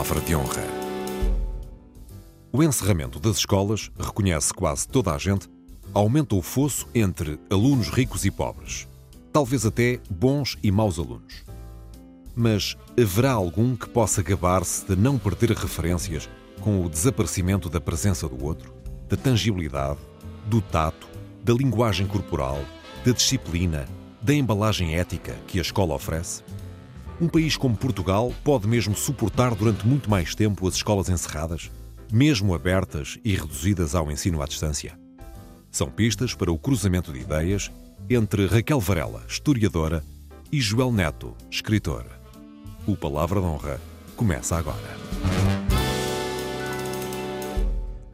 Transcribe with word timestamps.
Palavra 0.00 0.20
de 0.22 0.34
Honra. 0.34 0.64
O 2.50 2.62
encerramento 2.62 3.20
das 3.20 3.36
escolas, 3.36 3.90
reconhece 3.98 4.50
quase 4.54 4.88
toda 4.88 5.14
a 5.14 5.18
gente, 5.18 5.46
aumenta 5.92 6.34
o 6.34 6.40
fosso 6.40 6.88
entre 6.94 7.38
alunos 7.50 7.90
ricos 7.90 8.24
e 8.24 8.30
pobres. 8.30 8.88
Talvez 9.30 9.66
até 9.66 10.00
bons 10.08 10.56
e 10.62 10.70
maus 10.70 10.98
alunos. 10.98 11.44
Mas 12.34 12.78
haverá 12.98 13.32
algum 13.32 13.76
que 13.76 13.90
possa 13.90 14.22
gabar-se 14.22 14.86
de 14.86 14.96
não 14.96 15.18
perder 15.18 15.50
referências 15.50 16.30
com 16.62 16.82
o 16.82 16.88
desaparecimento 16.88 17.68
da 17.68 17.78
presença 17.78 18.26
do 18.26 18.42
outro, 18.42 18.72
da 19.06 19.18
tangibilidade, 19.18 20.00
do 20.46 20.62
tato, 20.62 21.06
da 21.44 21.52
linguagem 21.52 22.06
corporal, 22.06 22.58
da 23.04 23.12
disciplina, 23.12 23.86
da 24.22 24.32
embalagem 24.32 24.94
ética 24.96 25.36
que 25.46 25.58
a 25.58 25.62
escola 25.62 25.94
oferece? 25.94 26.42
Um 27.20 27.28
país 27.28 27.54
como 27.54 27.76
Portugal 27.76 28.32
pode 28.42 28.66
mesmo 28.66 28.96
suportar 28.96 29.54
durante 29.54 29.86
muito 29.86 30.08
mais 30.08 30.34
tempo 30.34 30.66
as 30.66 30.76
escolas 30.76 31.10
encerradas, 31.10 31.70
mesmo 32.10 32.54
abertas 32.54 33.18
e 33.22 33.36
reduzidas 33.36 33.94
ao 33.94 34.10
ensino 34.10 34.40
à 34.40 34.46
distância? 34.46 34.98
São 35.70 35.90
pistas 35.90 36.34
para 36.34 36.50
o 36.50 36.58
cruzamento 36.58 37.12
de 37.12 37.20
ideias 37.20 37.70
entre 38.08 38.46
Raquel 38.46 38.80
Varela, 38.80 39.22
historiadora, 39.28 40.02
e 40.50 40.62
Joel 40.62 40.90
Neto, 40.90 41.36
escritor. 41.50 42.06
O 42.86 42.96
Palavra 42.96 43.38
de 43.38 43.46
Honra 43.46 43.80
começa 44.16 44.56
agora. 44.56 44.78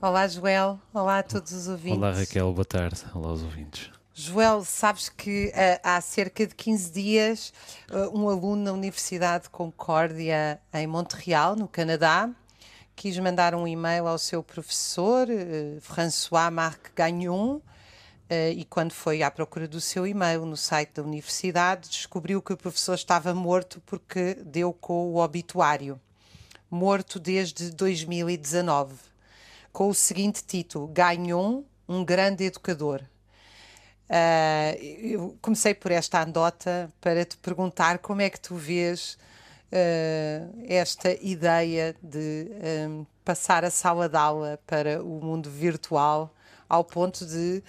Olá, 0.02 0.26
Joel. 0.26 0.80
Olá 0.92 1.20
a 1.20 1.22
todos 1.22 1.52
os 1.52 1.68
ouvintes. 1.68 1.98
Olá, 1.98 2.10
Raquel. 2.10 2.52
Boa 2.52 2.64
tarde. 2.64 3.00
Olá 3.14 3.28
aos 3.28 3.42
ouvintes. 3.42 3.95
Joel, 4.18 4.64
sabes 4.64 5.10
que 5.10 5.48
uh, 5.48 5.80
há 5.82 6.00
cerca 6.00 6.46
de 6.46 6.54
15 6.54 6.90
dias 6.90 7.52
uh, 7.90 8.18
um 8.18 8.30
aluno 8.30 8.62
na 8.64 8.72
Universidade 8.72 9.44
de 9.44 9.50
Concórdia 9.50 10.58
em 10.72 10.86
Montreal, 10.86 11.54
no 11.54 11.68
Canadá, 11.68 12.30
quis 12.96 13.18
mandar 13.18 13.54
um 13.54 13.68
e-mail 13.68 14.06
ao 14.06 14.16
seu 14.16 14.42
professor, 14.42 15.28
uh, 15.28 15.78
François 15.82 16.50
Marc 16.50 16.94
Gagnon, 16.96 17.60
e 18.56 18.64
quando 18.64 18.90
foi 18.90 19.22
à 19.22 19.30
procura 19.30 19.68
do 19.68 19.80
seu 19.80 20.04
e-mail 20.06 20.46
no 20.46 20.56
site 20.56 20.94
da 20.94 21.02
universidade, 21.02 21.88
descobriu 21.88 22.42
que 22.42 22.54
o 22.54 22.56
professor 22.56 22.94
estava 22.94 23.32
morto 23.34 23.80
porque 23.84 24.34
deu 24.46 24.72
com 24.72 25.12
o 25.12 25.18
obituário. 25.18 26.00
Morto 26.68 27.20
desde 27.20 27.70
2019. 27.70 28.96
Com 29.72 29.90
o 29.90 29.94
seguinte 29.94 30.42
título: 30.42 30.88
Gagnon, 30.88 31.62
um 31.86 32.04
grande 32.04 32.42
educador. 32.42 33.02
Uh, 34.08 34.80
eu 34.80 35.36
comecei 35.42 35.74
por 35.74 35.90
esta 35.90 36.20
anedota 36.20 36.92
para 37.00 37.24
te 37.24 37.36
perguntar 37.38 37.98
como 37.98 38.20
é 38.22 38.30
que 38.30 38.38
tu 38.38 38.54
vês 38.54 39.18
uh, 39.72 40.64
esta 40.68 41.12
ideia 41.20 41.94
de 42.00 42.48
um, 42.88 43.04
passar 43.24 43.64
a 43.64 43.70
sala 43.70 44.08
de 44.08 44.16
aula 44.16 44.60
para 44.64 45.02
o 45.02 45.20
mundo 45.20 45.50
virtual 45.50 46.32
ao 46.68 46.84
ponto 46.84 47.26
de 47.26 47.62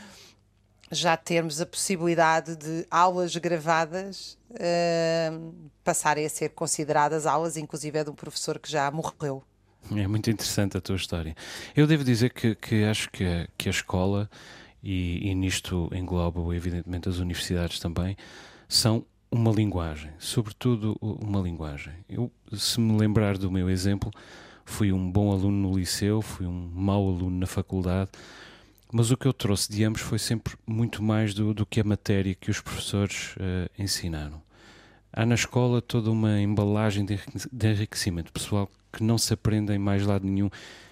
já 0.92 1.18
termos 1.18 1.60
a 1.60 1.66
possibilidade 1.66 2.56
de 2.56 2.86
aulas 2.90 3.36
gravadas 3.36 4.38
uh, 4.52 5.54
passarem 5.84 6.26
a 6.26 6.30
ser 6.30 6.50
consideradas 6.50 7.26
aulas, 7.26 7.58
inclusive 7.58 7.98
é 7.98 8.04
de 8.04 8.12
um 8.12 8.16
professor 8.16 8.60
que 8.60 8.72
já 8.72 8.90
morreu. 8.92 9.44
É 9.92 10.08
muito 10.08 10.30
interessante 10.30 10.78
a 10.78 10.82
tua 10.82 10.98
história. 10.98 11.36
Eu 11.76 11.88
devo 11.88 12.04
dizer 12.04 12.32
que, 12.32 12.56
que 12.56 12.84
acho 12.84 13.10
que 13.10 13.48
que 13.58 13.70
a 13.70 13.72
escola 13.72 14.30
e, 14.88 15.28
e 15.30 15.36
nisto 15.36 15.90
engloba, 15.94 16.56
evidentemente, 16.56 17.10
as 17.10 17.18
universidades 17.18 17.78
também, 17.78 18.16
são 18.70 19.06
uma 19.30 19.52
linguagem, 19.52 20.12
sobretudo 20.18 20.98
uma 21.02 21.42
linguagem. 21.42 21.92
Eu, 22.08 22.32
se 22.54 22.80
me 22.80 22.98
lembrar 22.98 23.38
do 23.38 23.52
meu 23.52 23.70
exemplo, 23.70 24.10
fui 24.64 24.94
um 24.94 25.12
bom 25.12 25.34
aluno 25.34 25.70
no 25.70 25.78
liceu, 25.78 26.22
fui 26.22 26.46
um 26.46 26.72
mau 26.74 27.06
aluno 27.06 27.38
na 27.38 27.46
faculdade, 27.46 28.12
mas 28.90 29.12
o 29.12 29.18
que 29.18 29.28
eu 29.28 29.34
trouxe 29.34 29.70
de 29.70 29.84
ambos 29.84 30.00
foi 30.00 30.18
sempre 30.18 30.56
muito 30.66 31.04
mais 31.04 31.34
do, 31.34 31.54
do 31.54 31.66
que 31.66 31.82
a 31.82 31.84
matéria 31.84 32.34
que 32.34 32.50
os 32.50 32.62
professores 32.62 33.36
uh, 33.36 33.70
ensinaram. 33.78 34.42
Há 35.12 35.26
na 35.26 35.36
escola 35.36 35.82
toda 35.82 36.10
uma 36.10 36.40
embalagem 36.40 37.04
de 37.04 37.20
enriquecimento 37.68 38.32
pessoal 38.32 38.70
que 38.94 39.04
não 39.04 39.18
se 39.18 39.34
aprende 39.34 39.74
em 39.74 39.78
mais 39.78 40.06
lado 40.06 40.26
nenhum 40.26 40.50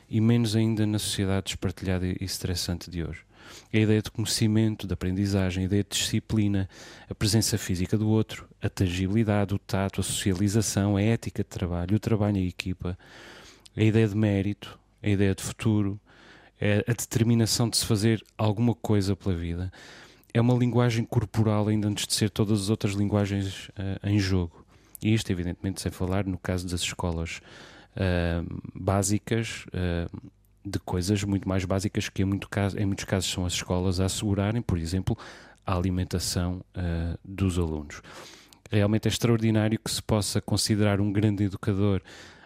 e 0.10 0.20
menos 0.20 0.54
ainda 0.54 0.86
na 0.86 1.00
sociedade 1.00 1.46
despartilhada 1.46 2.06
e 2.06 2.18
estressante 2.20 2.92
de 2.92 3.02
hoje 3.02 3.24
a 3.74 3.78
ideia 3.78 4.02
de 4.02 4.12
conhecimento, 4.12 4.88
de 4.88 4.94
aprendizagem, 4.94 5.64
a 5.64 5.66
ideia 5.66 5.84
de 5.84 5.90
disciplina, 5.90 6.70
a 7.10 7.16
presença 7.16 7.58
física 7.58 7.98
do 7.98 8.08
outro, 8.08 8.48
a 8.62 8.70
tangibilidade, 8.70 9.54
o 9.54 9.60
tato, 9.60 10.02
a 10.02 10.04
socialização, 10.04 10.98
a 10.98 11.02
ética 11.02 11.44
de 11.44 11.50
trabalho, 11.50 11.96
o 11.96 12.00
trabalho 12.00 12.38
em 12.38 12.48
equipa, 12.48 12.98
a 13.76 13.84
ideia 13.84 14.08
de 14.08 14.16
mérito, 14.16 14.80
a 15.04 15.10
ideia 15.10 15.36
de 15.36 15.44
futuro, 15.44 16.00
a 16.88 16.94
determinação 16.94 17.70
de 17.70 17.78
se 17.78 17.86
fazer 17.86 18.24
alguma 18.38 18.74
coisa 18.74 19.16
pela 19.16 19.36
vida. 19.36 19.72
É 20.34 20.42
uma 20.42 20.54
linguagem 20.54 21.06
corporal 21.06 21.68
ainda 21.68 21.88
antes 21.88 22.08
de 22.08 22.14
ser 22.14 22.30
todas 22.30 22.64
as 22.64 22.70
outras 22.70 22.94
linguagens 22.94 23.70
uh, 23.70 24.08
em 24.08 24.20
jogo. 24.20 24.66
E 25.02 25.14
isto, 25.14 25.32
evidentemente, 25.32 25.82
sem 25.82 25.92
falar 25.92 26.26
no 26.26 26.38
caso 26.38 26.68
das 26.68 26.82
escolas 26.82 27.40
uh, 27.96 28.62
básicas, 28.74 29.66
uh, 29.68 30.34
de 30.66 30.80
coisas 30.80 31.24
muito 31.24 31.48
mais 31.48 31.64
básicas 31.64 32.10
que 32.10 32.24
em, 32.24 32.26
muito 32.26 32.50
caso, 32.50 32.78
em 32.80 32.86
muitos 32.86 33.06
casos 33.06 33.32
são 33.32 33.46
as 33.46 33.54
escolas 33.54 34.00
a 34.00 34.06
assegurarem, 34.06 34.62
por 34.62 34.78
exemplo, 34.78 35.18
a 35.66 35.76
alimentação 35.76 36.64
uh, 36.76 37.18
dos 37.24 37.60
alunos. 37.60 38.02
Realmente 38.72 39.08
é 39.08 39.10
extraordinário 39.10 39.80
que 39.80 39.92
se 39.92 40.02
possa 40.02 40.42
considerar 40.42 41.00
um 41.00 41.12
grande 41.12 41.44
educador 41.44 42.02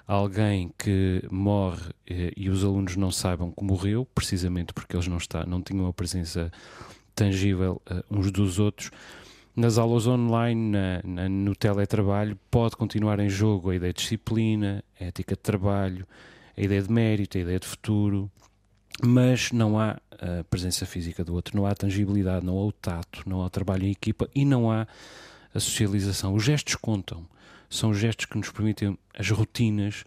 alguém 0.06 0.74
que 0.78 1.24
morre 1.32 1.90
uh, 1.90 2.34
e 2.36 2.50
os 2.50 2.64
alunos 2.64 2.96
não 2.96 3.12
saibam 3.12 3.52
que 3.52 3.64
morreu, 3.64 4.06
precisamente 4.14 4.74
porque 4.74 4.96
eles 4.96 5.08
não, 5.08 5.18
está, 5.18 5.46
não 5.46 5.62
tinham 5.62 5.88
a 5.88 5.94
presença 5.94 6.52
tangível 7.16 7.82
uh, 7.90 8.04
uns 8.10 8.32
dos 8.32 8.60
outros. 8.60 8.92
Nas 9.56 9.78
aulas 9.78 10.08
online, 10.08 10.72
na, 10.72 11.02
na, 11.04 11.30
no 11.30 11.56
teletrabalho, 11.56 12.38
pode 12.50 12.76
continuar 12.78 13.20
em 13.20 13.30
jogo 13.30 13.70
a 13.70 13.76
ideia 13.76 13.92
de 13.92 14.00
disciplina, 14.00 14.84
a 15.00 15.06
ética 15.06 15.36
de 15.36 15.42
trabalho, 15.42 16.08
a 16.60 16.62
ideia 16.62 16.82
de 16.82 16.92
mérito, 16.92 17.38
a 17.38 17.42
ideia 17.42 17.60
de 17.60 17.66
futuro, 17.66 18.30
mas 19.02 19.52
não 19.54 19.80
há 19.80 19.98
a 20.12 20.44
presença 20.50 20.86
física 20.86 21.24
do 21.24 21.34
outro, 21.34 21.56
não 21.56 21.66
há 21.66 21.74
tangibilidade, 21.74 22.46
não 22.46 22.58
há 22.58 22.66
o 22.66 22.72
tato, 22.74 23.24
não 23.26 23.42
há 23.42 23.46
o 23.46 23.50
trabalho 23.50 23.86
em 23.86 23.92
equipa 23.92 24.30
e 24.36 24.44
não 24.44 24.70
há 24.70 24.86
a 25.56 25.60
socialização. 25.60 26.36
Os 26.36 26.44
gestos 26.44 26.76
contam, 26.76 27.26
são 27.70 27.92
os 27.92 27.98
gestos 27.98 28.26
que 28.26 28.38
nos 28.38 28.52
permitem 28.52 28.98
as 29.18 29.30
rotinas, 29.30 30.04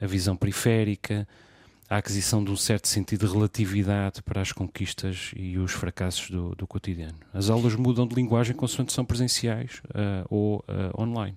a 0.00 0.06
visão 0.06 0.34
periférica, 0.36 1.28
a 1.88 1.98
aquisição 1.98 2.42
de 2.42 2.50
um 2.50 2.56
certo 2.56 2.88
sentido 2.88 3.28
de 3.28 3.32
relatividade 3.32 4.20
para 4.22 4.40
as 4.40 4.50
conquistas 4.50 5.30
e 5.36 5.58
os 5.58 5.70
fracassos 5.70 6.28
do, 6.28 6.56
do 6.56 6.66
cotidiano. 6.66 7.14
As 7.32 7.50
aulas 7.50 7.76
mudam 7.76 8.04
de 8.04 8.16
linguagem 8.16 8.56
consoante 8.56 8.92
são 8.92 9.04
presenciais 9.04 9.80
uh, 9.90 10.26
ou 10.28 10.64
uh, 10.66 11.00
online. 11.00 11.36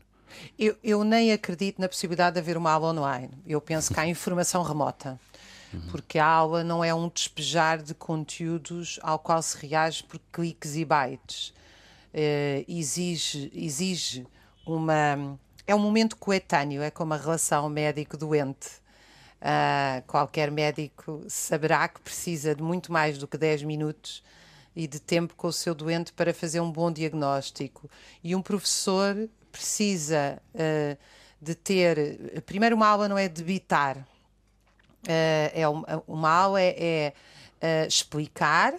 Eu, 0.57 0.75
eu 0.83 1.03
nem 1.03 1.31
acredito 1.31 1.79
na 1.79 1.87
possibilidade 1.87 2.35
de 2.35 2.39
haver 2.39 2.57
uma 2.57 2.71
aula 2.71 2.89
online. 2.89 3.31
Eu 3.45 3.61
penso 3.61 3.93
que 3.93 3.99
há 3.99 4.07
informação 4.07 4.63
remota. 4.63 5.19
Porque 5.91 6.17
a 6.17 6.25
aula 6.25 6.63
não 6.63 6.83
é 6.83 6.93
um 6.93 7.09
despejar 7.09 7.81
de 7.81 7.93
conteúdos 7.93 8.99
ao 9.03 9.19
qual 9.19 9.41
se 9.41 9.57
reage 9.65 10.03
por 10.03 10.19
cliques 10.31 10.75
e 10.75 10.85
bytes. 10.85 11.49
Uh, 12.13 12.63
exige, 12.67 13.51
exige 13.53 14.25
uma. 14.65 15.37
É 15.65 15.75
um 15.75 15.79
momento 15.79 16.15
coetâneo, 16.15 16.81
é 16.81 16.89
como 16.89 17.13
a 17.13 17.17
relação 17.17 17.67
médico-doente. 17.69 18.69
Uh, 19.39 20.01
qualquer 20.07 20.49
médico 20.49 21.23
saberá 21.27 21.87
que 21.87 21.99
precisa 21.99 22.55
de 22.55 22.63
muito 22.63 22.91
mais 22.91 23.17
do 23.17 23.27
que 23.27 23.37
10 23.37 23.63
minutos 23.63 24.23
e 24.75 24.87
de 24.87 24.99
tempo 24.99 25.35
com 25.35 25.47
o 25.47 25.53
seu 25.53 25.75
doente 25.75 26.13
para 26.13 26.33
fazer 26.33 26.59
um 26.59 26.71
bom 26.71 26.91
diagnóstico. 26.91 27.89
E 28.23 28.35
um 28.35 28.41
professor 28.41 29.29
precisa 29.51 30.41
uh, 30.53 30.97
de 31.41 31.55
ter. 31.55 32.41
Primeiro, 32.45 32.75
uma 32.75 32.87
aula 32.87 33.07
não 33.07 33.17
é 33.17 33.27
debitar, 33.27 33.97
uh, 33.97 35.51
é 35.53 35.67
uma, 35.67 36.03
uma 36.07 36.29
aula 36.29 36.61
é, 36.61 37.13
é 37.61 37.85
uh, 37.85 37.87
explicar, 37.87 38.73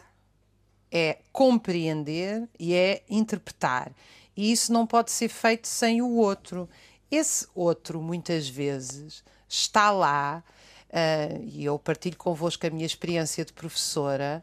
é 0.90 1.18
compreender 1.32 2.48
e 2.58 2.74
é 2.74 3.02
interpretar. 3.08 3.92
E 4.36 4.52
isso 4.52 4.72
não 4.72 4.86
pode 4.86 5.10
ser 5.10 5.28
feito 5.28 5.66
sem 5.66 6.00
o 6.00 6.14
outro. 6.14 6.68
Esse 7.10 7.46
outro, 7.54 8.00
muitas 8.00 8.48
vezes, 8.48 9.24
está 9.48 9.90
lá. 9.90 10.44
Uh, 10.88 11.44
e 11.44 11.66
eu 11.66 11.78
partilho 11.78 12.16
convosco 12.16 12.66
a 12.66 12.70
minha 12.70 12.86
experiência 12.86 13.44
de 13.44 13.52
professora, 13.52 14.42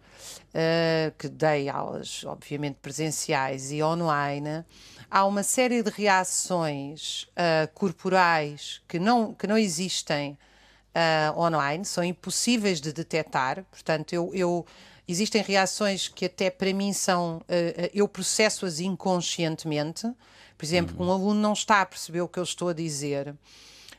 uh, 0.49 1.11
que 1.17 1.27
dei 1.27 1.67
aulas, 1.69 2.23
obviamente, 2.23 2.77
presenciais 2.79 3.71
e 3.71 3.81
online, 3.81 4.63
há 5.09 5.25
uma 5.25 5.41
série 5.41 5.81
de 5.81 5.89
reações 5.89 7.23
uh, 7.31 7.67
corporais 7.73 8.79
que 8.87 8.99
não, 8.99 9.33
que 9.33 9.47
não 9.47 9.57
existem 9.57 10.37
online, 11.35 11.83
são 11.83 12.01
impossíveis 12.01 12.79
de 12.79 12.93
detectar. 12.93 13.65
Portanto, 13.69 14.13
eu, 14.13 14.31
eu, 14.33 14.65
existem 15.05 15.41
reações 15.41 16.07
que 16.07 16.23
até 16.23 16.49
para 16.49 16.71
mim 16.71 16.93
são. 16.93 17.41
Eu 17.93 18.07
processo-as 18.07 18.79
inconscientemente. 18.79 20.09
Por 20.57 20.65
exemplo, 20.65 20.95
uhum. 20.97 21.09
um 21.09 21.11
aluno 21.11 21.41
não 21.41 21.51
está 21.51 21.81
a 21.81 21.85
perceber 21.85 22.21
o 22.21 22.29
que 22.29 22.39
eu 22.39 22.43
estou 22.43 22.69
a 22.69 22.73
dizer. 22.73 23.35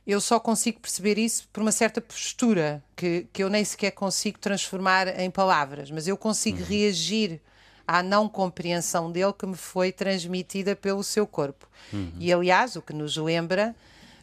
Eu 0.06 0.20
só 0.20 0.38
consigo 0.38 0.80
perceber 0.80 1.18
isso 1.18 1.48
por 1.52 1.60
uma 1.60 1.72
certa 1.72 2.00
postura 2.00 2.82
que, 2.94 3.26
que 3.32 3.42
eu 3.42 3.50
nem 3.50 3.64
sequer 3.64 3.90
consigo 3.90 4.38
transformar 4.38 5.18
em 5.18 5.30
palavras, 5.30 5.90
mas 5.90 6.06
eu 6.06 6.16
consigo 6.16 6.58
uhum. 6.58 6.64
reagir 6.64 7.40
à 7.86 8.02
não 8.02 8.28
compreensão 8.28 9.10
dele 9.10 9.32
que 9.32 9.46
me 9.46 9.56
foi 9.56 9.90
transmitida 9.90 10.76
pelo 10.76 11.02
seu 11.02 11.26
corpo. 11.26 11.68
Uhum. 11.92 12.12
E 12.18 12.32
aliás, 12.32 12.76
o 12.76 12.82
que 12.82 12.92
nos 12.92 13.16
lembra, 13.16 13.74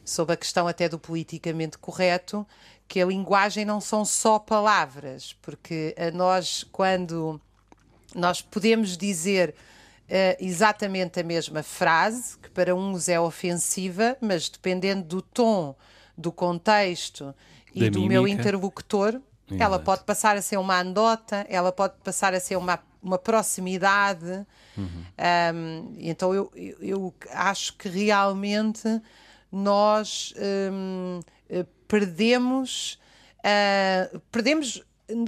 sobre 0.05 0.33
a 0.33 0.37
questão 0.37 0.67
até 0.67 0.87
do 0.87 0.99
politicamente 0.99 1.77
correto, 1.77 2.45
que 2.87 3.01
a 3.01 3.05
linguagem 3.05 3.65
não 3.65 3.79
são 3.79 4.05
só 4.05 4.37
palavras, 4.37 5.35
porque 5.41 5.95
a 5.97 6.11
nós, 6.11 6.65
quando 6.71 7.39
nós 8.13 8.41
podemos 8.41 8.97
dizer 8.97 9.55
exatamente 10.39 11.19
a 11.19 11.23
mesma 11.23 11.63
frase, 11.63 12.37
que 12.37 12.49
para 12.49 12.75
uns 12.75 13.09
é 13.09 13.19
ofensiva, 13.19 14.17
mas 14.21 14.49
dependendo 14.49 15.03
do 15.03 15.21
tom, 15.21 15.75
do 16.17 16.31
contexto 16.31 17.33
e 17.73 17.81
da 17.81 17.89
do 17.89 18.01
mímica. 18.01 18.13
meu 18.13 18.27
interlocutor, 18.27 19.19
Exato. 19.47 19.63
ela 19.63 19.79
pode 19.79 20.03
passar 20.03 20.37
a 20.37 20.41
ser 20.41 20.57
uma 20.57 20.79
anedota, 20.79 21.45
ela 21.49 21.71
pode 21.71 21.95
passar 22.03 22.33
a 22.33 22.39
ser 22.39 22.55
uma, 22.55 22.79
uma 23.01 23.17
proximidade. 23.17 24.45
Uhum. 24.77 25.05
Um, 25.55 25.95
então 25.99 26.33
eu, 26.33 26.51
eu, 26.55 26.77
eu, 26.81 27.13
acho 27.31 27.75
que 27.77 27.89
realmente 27.89 29.01
nós 29.51 30.33
um, 30.71 31.19
eh, 31.49 31.65
perdemos. 31.87 32.99
Uh, 33.39 34.19
perdemos 34.31 34.81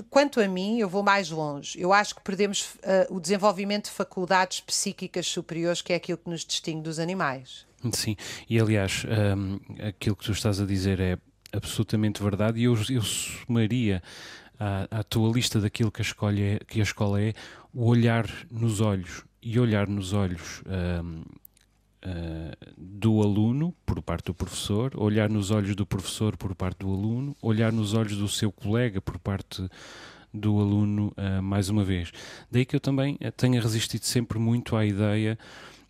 quanto 0.10 0.40
a 0.40 0.48
mim, 0.48 0.80
eu 0.80 0.90
vou 0.90 1.04
mais 1.04 1.30
longe. 1.30 1.80
Eu 1.80 1.92
acho 1.92 2.16
que 2.16 2.22
perdemos 2.22 2.76
uh, 2.76 3.16
o 3.16 3.20
desenvolvimento 3.20 3.86
de 3.86 3.92
faculdades 3.92 4.60
psíquicas 4.62 5.28
superiores, 5.28 5.82
que 5.82 5.94
é 5.94 5.96
aquilo 5.96 6.18
que 6.18 6.30
nos 6.30 6.46
distingue 6.46 6.82
dos 6.82 7.00
animais. 7.00 7.66
Sim, 7.92 8.16
e 8.50 8.60
aliás, 8.60 9.06
um, 9.38 9.60
aquilo 9.88 10.16
que 10.16 10.26
tu 10.26 10.32
estás 10.32 10.60
a 10.60 10.66
dizer 10.66 11.00
é 11.00 11.18
absolutamente 11.54 12.22
verdade, 12.22 12.60
e 12.60 12.64
eu, 12.64 12.76
eu 12.90 13.02
somaria 13.02 14.02
à, 14.60 15.00
à 15.00 15.04
tua 15.04 15.32
lista 15.32 15.60
daquilo 15.60 15.92
que 15.92 16.02
a, 16.02 16.06
escola 16.06 16.40
é, 16.40 16.60
que 16.68 16.80
a 16.80 16.84
escola 16.84 17.22
é 17.22 17.34
o 17.74 17.86
olhar 17.86 18.28
nos 18.50 18.82
olhos. 18.82 19.24
E 19.42 19.60
olhar 19.60 19.88
nos 19.88 20.12
olhos 20.12 20.64
um, 20.66 21.24
do 22.78 23.22
aluno 23.22 23.74
por 23.86 24.02
parte 24.02 24.26
do 24.26 24.34
professor, 24.34 24.92
olhar 24.96 25.30
nos 25.30 25.52
olhos 25.52 25.76
do 25.76 25.86
professor 25.86 26.38
por 26.38 26.54
parte 26.56 26.80
do 26.80 26.92
aluno, 26.92 27.36
olhar 27.42 27.72
nos 27.72 27.94
olhos 27.94 28.18
do 28.18 28.28
seu 28.28 28.52
colega 28.52 29.02
por 29.02 29.18
parte 29.18 29.68
do 30.34 30.60
aluno 30.60 31.14
uh, 31.18 31.42
mais 31.42 31.70
uma 31.70 31.84
vez. 31.84 32.12
Daí 32.52 32.66
que 32.66 32.76
eu 32.76 32.80
também 32.80 33.18
eh, 33.22 33.32
tenha 33.32 33.62
resistido 33.62 34.04
sempre 34.04 34.38
muito 34.38 34.76
à 34.76 34.86
ideia 34.86 35.40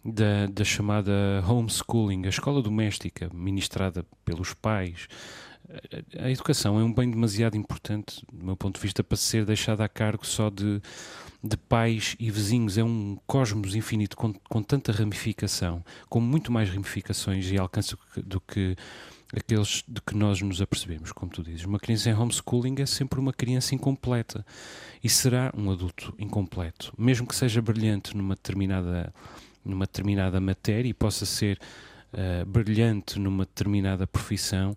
da, 0.03 0.45
da 0.45 0.63
chamada 0.63 1.11
homeschooling, 1.47 2.25
a 2.25 2.29
escola 2.29 2.61
doméstica, 2.61 3.29
ministrada 3.33 4.05
pelos 4.23 4.53
pais. 4.53 5.07
A 6.19 6.29
educação 6.29 6.79
é 6.79 6.83
um 6.83 6.93
bem 6.93 7.09
demasiado 7.09 7.57
importante, 7.57 8.23
do 8.31 8.45
meu 8.45 8.55
ponto 8.55 8.75
de 8.75 8.81
vista, 8.81 9.03
para 9.03 9.17
ser 9.17 9.45
deixada 9.45 9.83
a 9.83 9.89
cargo 9.89 10.25
só 10.25 10.51
de 10.51 10.79
de 11.45 11.55
pais 11.55 12.15
e 12.19 12.31
vizinhos 12.31 12.75
é 12.75 12.83
um 12.83 13.17
cosmos 13.27 13.75
infinito 13.75 14.17
com, 14.17 14.33
com 14.49 14.63
tanta 14.63 14.91
ramificação, 14.91 15.85
com 16.09 16.19
muito 16.19 16.51
mais 16.51 16.69
ramificações 16.69 17.51
e 17.51 17.57
alcance 17.57 17.95
do 18.17 18.41
que 18.41 18.75
aqueles 19.35 19.83
de 19.87 20.01
que 20.01 20.15
nós 20.15 20.41
nos 20.41 20.59
apercebemos, 20.59 21.11
como 21.11 21.31
tu 21.31 21.43
dizes. 21.43 21.65
Uma 21.65 21.79
criança 21.79 22.09
em 22.09 22.13
homeschooling 22.15 22.75
é 22.79 22.85
sempre 22.87 23.19
uma 23.19 23.31
criança 23.31 23.75
incompleta 23.75 24.43
e 25.03 25.09
será 25.09 25.53
um 25.55 25.69
adulto 25.69 26.15
incompleto, 26.17 26.91
mesmo 26.97 27.27
que 27.27 27.35
seja 27.35 27.61
brilhante 27.61 28.17
numa 28.17 28.33
determinada, 28.33 29.13
numa 29.63 29.85
determinada 29.85 30.39
matéria 30.39 30.89
e 30.89 30.93
possa 30.95 31.27
ser 31.27 31.59
uh, 32.11 32.45
brilhante 32.45 33.19
numa 33.19 33.45
determinada 33.45 34.07
profissão 34.07 34.75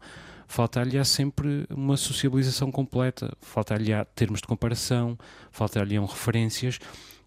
faltar-lhe 0.48 1.04
sempre 1.04 1.66
uma 1.68 1.96
sociabilização 1.96 2.72
completa, 2.72 3.36
faltar-lhe 3.40 3.92
termos 4.14 4.40
de 4.40 4.46
comparação, 4.46 5.16
faltar-lhe 5.52 5.98
referências 6.00 6.78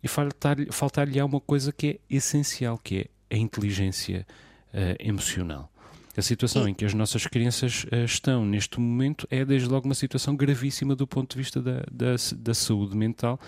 e 0.03 0.07
faltar-lhe 0.07 0.71
faltar 0.71 1.07
uma 1.23 1.39
coisa 1.39 1.71
que 1.71 1.87
é 1.87 1.99
essencial, 2.09 2.77
que 2.79 3.09
é 3.29 3.35
a 3.35 3.37
inteligência 3.37 4.25
uh, 4.73 4.95
emocional. 4.99 5.71
A 6.17 6.21
situação 6.21 6.67
em 6.67 6.73
que 6.73 6.83
as 6.83 6.93
nossas 6.93 7.25
crianças 7.27 7.85
uh, 7.85 8.03
estão 8.03 8.43
neste 8.43 8.79
momento 8.79 9.25
é, 9.29 9.45
desde 9.45 9.69
logo, 9.69 9.85
uma 9.85 9.95
situação 9.95 10.35
gravíssima 10.35 10.95
do 10.95 11.05
ponto 11.05 11.31
de 11.31 11.37
vista 11.37 11.61
da, 11.61 11.83
da, 11.91 12.15
da 12.35 12.53
saúde 12.53 12.97
mental, 12.97 13.39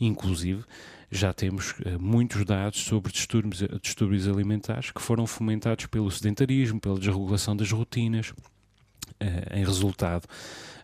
inclusive 0.00 0.64
já 1.10 1.34
temos 1.34 1.72
uh, 1.72 2.00
muitos 2.00 2.44
dados 2.46 2.80
sobre 2.80 3.12
distúrbios, 3.12 3.62
distúrbios 3.82 4.26
alimentares 4.26 4.90
que 4.90 5.02
foram 5.02 5.26
fomentados 5.26 5.84
pelo 5.86 6.10
sedentarismo, 6.10 6.80
pela 6.80 6.98
desregulação 6.98 7.54
das 7.54 7.70
rotinas, 7.70 8.32
em 9.54 9.64
resultado, 9.64 10.26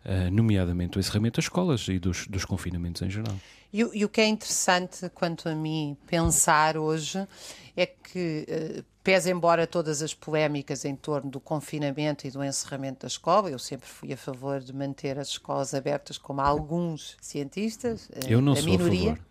eh, 0.04 0.28
nomeadamente 0.30 0.98
o 0.98 1.00
encerramento 1.00 1.36
das 1.36 1.46
escolas 1.46 1.88
e 1.88 1.98
dos, 1.98 2.26
dos 2.26 2.44
confinamentos 2.44 3.00
em 3.00 3.08
geral. 3.08 3.34
E, 3.72 3.80
e, 3.80 4.04
o 4.04 4.08
que 4.08 4.20
é 4.20 4.26
interessante, 4.26 5.08
quanto 5.14 5.48
a 5.48 5.54
mim, 5.54 5.96
pensar 6.06 6.76
hoje 6.76 7.26
é 7.74 7.86
que, 7.86 8.46
uh, 8.46 8.84
pese 9.02 9.30
embora 9.30 9.66
todas 9.66 10.02
as 10.02 10.12
polémicas 10.12 10.84
em 10.84 10.94
torno 10.94 11.30
do 11.30 11.40
confinamento 11.40 12.26
e 12.26 12.30
do 12.30 12.44
encerramento 12.44 13.00
da 13.00 13.08
escola, 13.08 13.50
eu 13.50 13.58
sempre 13.58 13.88
fui 13.88 14.12
a 14.12 14.16
favor 14.16 14.60
de 14.60 14.74
manter 14.74 15.18
as 15.18 15.28
escolas 15.28 15.72
abertas, 15.72 16.18
como 16.18 16.42
alguns 16.42 17.16
cientistas, 17.20 18.10
eu 18.28 18.42
não 18.42 18.52
a 18.52 18.56
sou 18.56 18.64
minoria. 18.66 19.12
A 19.12 19.16
favor. 19.16 19.24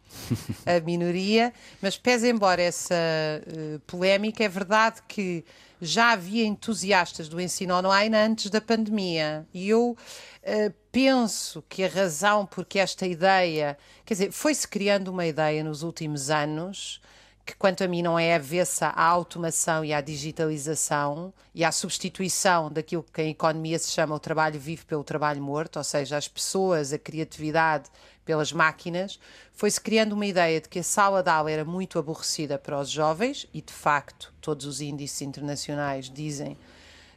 a 0.65 0.79
minoria, 0.81 1.53
mas 1.81 1.97
pese 1.97 2.29
embora 2.29 2.61
essa 2.61 2.95
uh, 2.95 3.79
polémica, 3.81 4.43
é 4.43 4.49
verdade 4.49 5.01
que 5.07 5.45
já 5.85 6.11
havia 6.11 6.45
entusiastas 6.45 7.27
do 7.27 7.39
ensino 7.39 7.75
online 7.75 8.15
antes 8.15 8.49
da 8.49 8.61
pandemia. 8.61 9.47
E 9.53 9.69
eu 9.69 9.91
uh, 9.91 10.73
penso 10.91 11.63
que 11.67 11.83
a 11.83 11.87
razão 11.87 12.45
porque 12.45 12.79
esta 12.79 13.05
ideia, 13.05 13.77
quer 14.05 14.13
dizer, 14.13 14.31
foi-se 14.31 14.67
criando 14.67 15.09
uma 15.09 15.25
ideia 15.25 15.63
nos 15.63 15.83
últimos 15.83 16.29
anos 16.29 17.01
que, 17.45 17.55
quanto 17.55 17.83
a 17.83 17.87
mim, 17.87 18.01
não 18.01 18.17
é 18.17 18.35
avessa 18.35 18.87
à 18.87 19.03
automação 19.03 19.83
e 19.83 19.93
à 19.93 19.99
digitalização 19.99 21.33
e 21.53 21.63
à 21.63 21.71
substituição 21.71 22.71
daquilo 22.71 23.03
que 23.03 23.21
em 23.21 23.31
economia 23.31 23.77
se 23.77 23.91
chama 23.91 24.15
o 24.15 24.19
trabalho 24.19 24.59
vivo 24.59 24.85
pelo 24.85 25.03
trabalho 25.03 25.41
morto, 25.41 25.77
ou 25.77 25.83
seja, 25.83 26.17
as 26.17 26.27
pessoas, 26.27 26.93
a 26.93 26.97
criatividade 26.97 27.89
pelas 28.25 28.51
máquinas, 28.51 29.19
foi-se 29.53 29.79
criando 29.79 30.13
uma 30.13 30.25
ideia 30.25 30.61
de 30.61 30.69
que 30.69 30.79
a 30.79 30.83
sala 30.83 31.21
de 31.21 31.29
aula 31.29 31.51
era 31.51 31.65
muito 31.65 31.99
aborrecida 31.99 32.57
para 32.57 32.79
os 32.79 32.89
jovens 32.89 33.47
e, 33.53 33.61
de 33.61 33.73
facto, 33.73 34.33
todos 34.41 34.65
os 34.65 34.81
índices 34.81 35.21
internacionais 35.21 36.09
dizem 36.09 36.57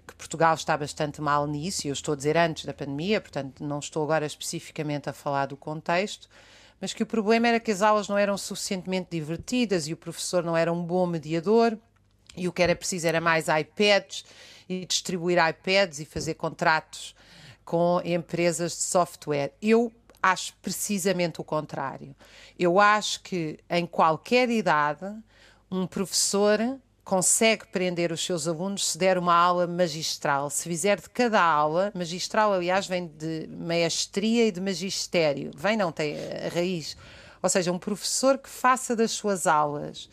que 0.07 0.15
Portugal 0.15 0.55
está 0.55 0.77
bastante 0.77 1.21
mal 1.21 1.47
nisso, 1.47 1.87
e 1.87 1.91
eu 1.91 1.93
estou 1.93 2.15
a 2.15 2.17
dizer 2.17 2.37
antes 2.37 2.65
da 2.65 2.73
pandemia, 2.73 3.21
portanto, 3.21 3.65
não 3.65 3.81
estou 3.81 4.05
agora 4.05 4.25
especificamente 4.25 5.09
a 5.09 5.13
falar 5.13 5.47
do 5.47 5.57
contexto 5.57 6.29
mas 6.81 6.93
que 6.93 7.03
o 7.03 7.07
problema 7.07 7.49
era 7.49 7.61
que 7.61 7.71
as 7.71 7.83
aulas 7.83 8.09
não 8.09 8.19
eram 8.19 8.37
suficientemente 8.37 9.09
divertidas 9.11 9.89
e 9.89 9.93
o 9.93 9.97
professor 9.97 10.45
não 10.45 10.57
era 10.57 10.73
um 10.73 10.83
bom 10.83 11.07
mediador 11.07 11.77
e 12.37 12.47
o 12.47 12.53
que 12.53 12.63
era 12.63 12.77
preciso 12.77 13.07
era 13.07 13.21
mais 13.21 13.47
iPads 13.49 14.25
e 14.69 14.85
distribuir 14.85 15.39
iPads 15.39 16.01
e 16.01 16.05
fazer 16.05 16.35
contratos 16.35 17.15
com 17.65 18.01
empresas 18.05 18.73
de 18.73 18.83
software. 18.83 19.53
Eu 19.61 19.91
acho 20.31 20.55
precisamente 20.63 21.41
o 21.41 21.45
contrário. 21.45 22.15
Eu 22.59 22.79
acho 22.81 23.21
que 23.23 23.59
em 23.69 23.87
qualquer 23.87 24.51
idade 24.51 25.07
um 25.71 25.87
professor 25.87 26.59
consegue 27.05 27.67
prender 27.69 28.11
os 28.11 28.25
seus 28.25 28.49
alunos 28.49 28.85
se 28.91 28.99
der 28.99 29.17
uma 29.17 29.35
aula 29.35 29.67
magistral. 29.67 30.51
Se 30.51 30.69
fizer 30.69 31.01
de 31.01 31.09
cada 31.09 31.41
aula, 31.41 31.93
magistral, 31.95 32.53
aliás, 32.53 32.87
vem 32.87 33.07
de 33.07 33.49
maestria 33.49 34.49
e 34.49 34.51
de 34.51 34.61
magistério, 34.61 35.53
vem, 35.55 35.77
não 35.77 35.93
tem 35.93 36.17
a 36.17 36.49
raiz. 36.53 36.97
Ou 37.41 37.49
seja, 37.49 37.71
um 37.71 37.79
professor 37.79 38.39
que 38.39 38.49
faça 38.49 38.97
das 38.97 39.13
suas 39.13 39.47
aulas 39.47 40.11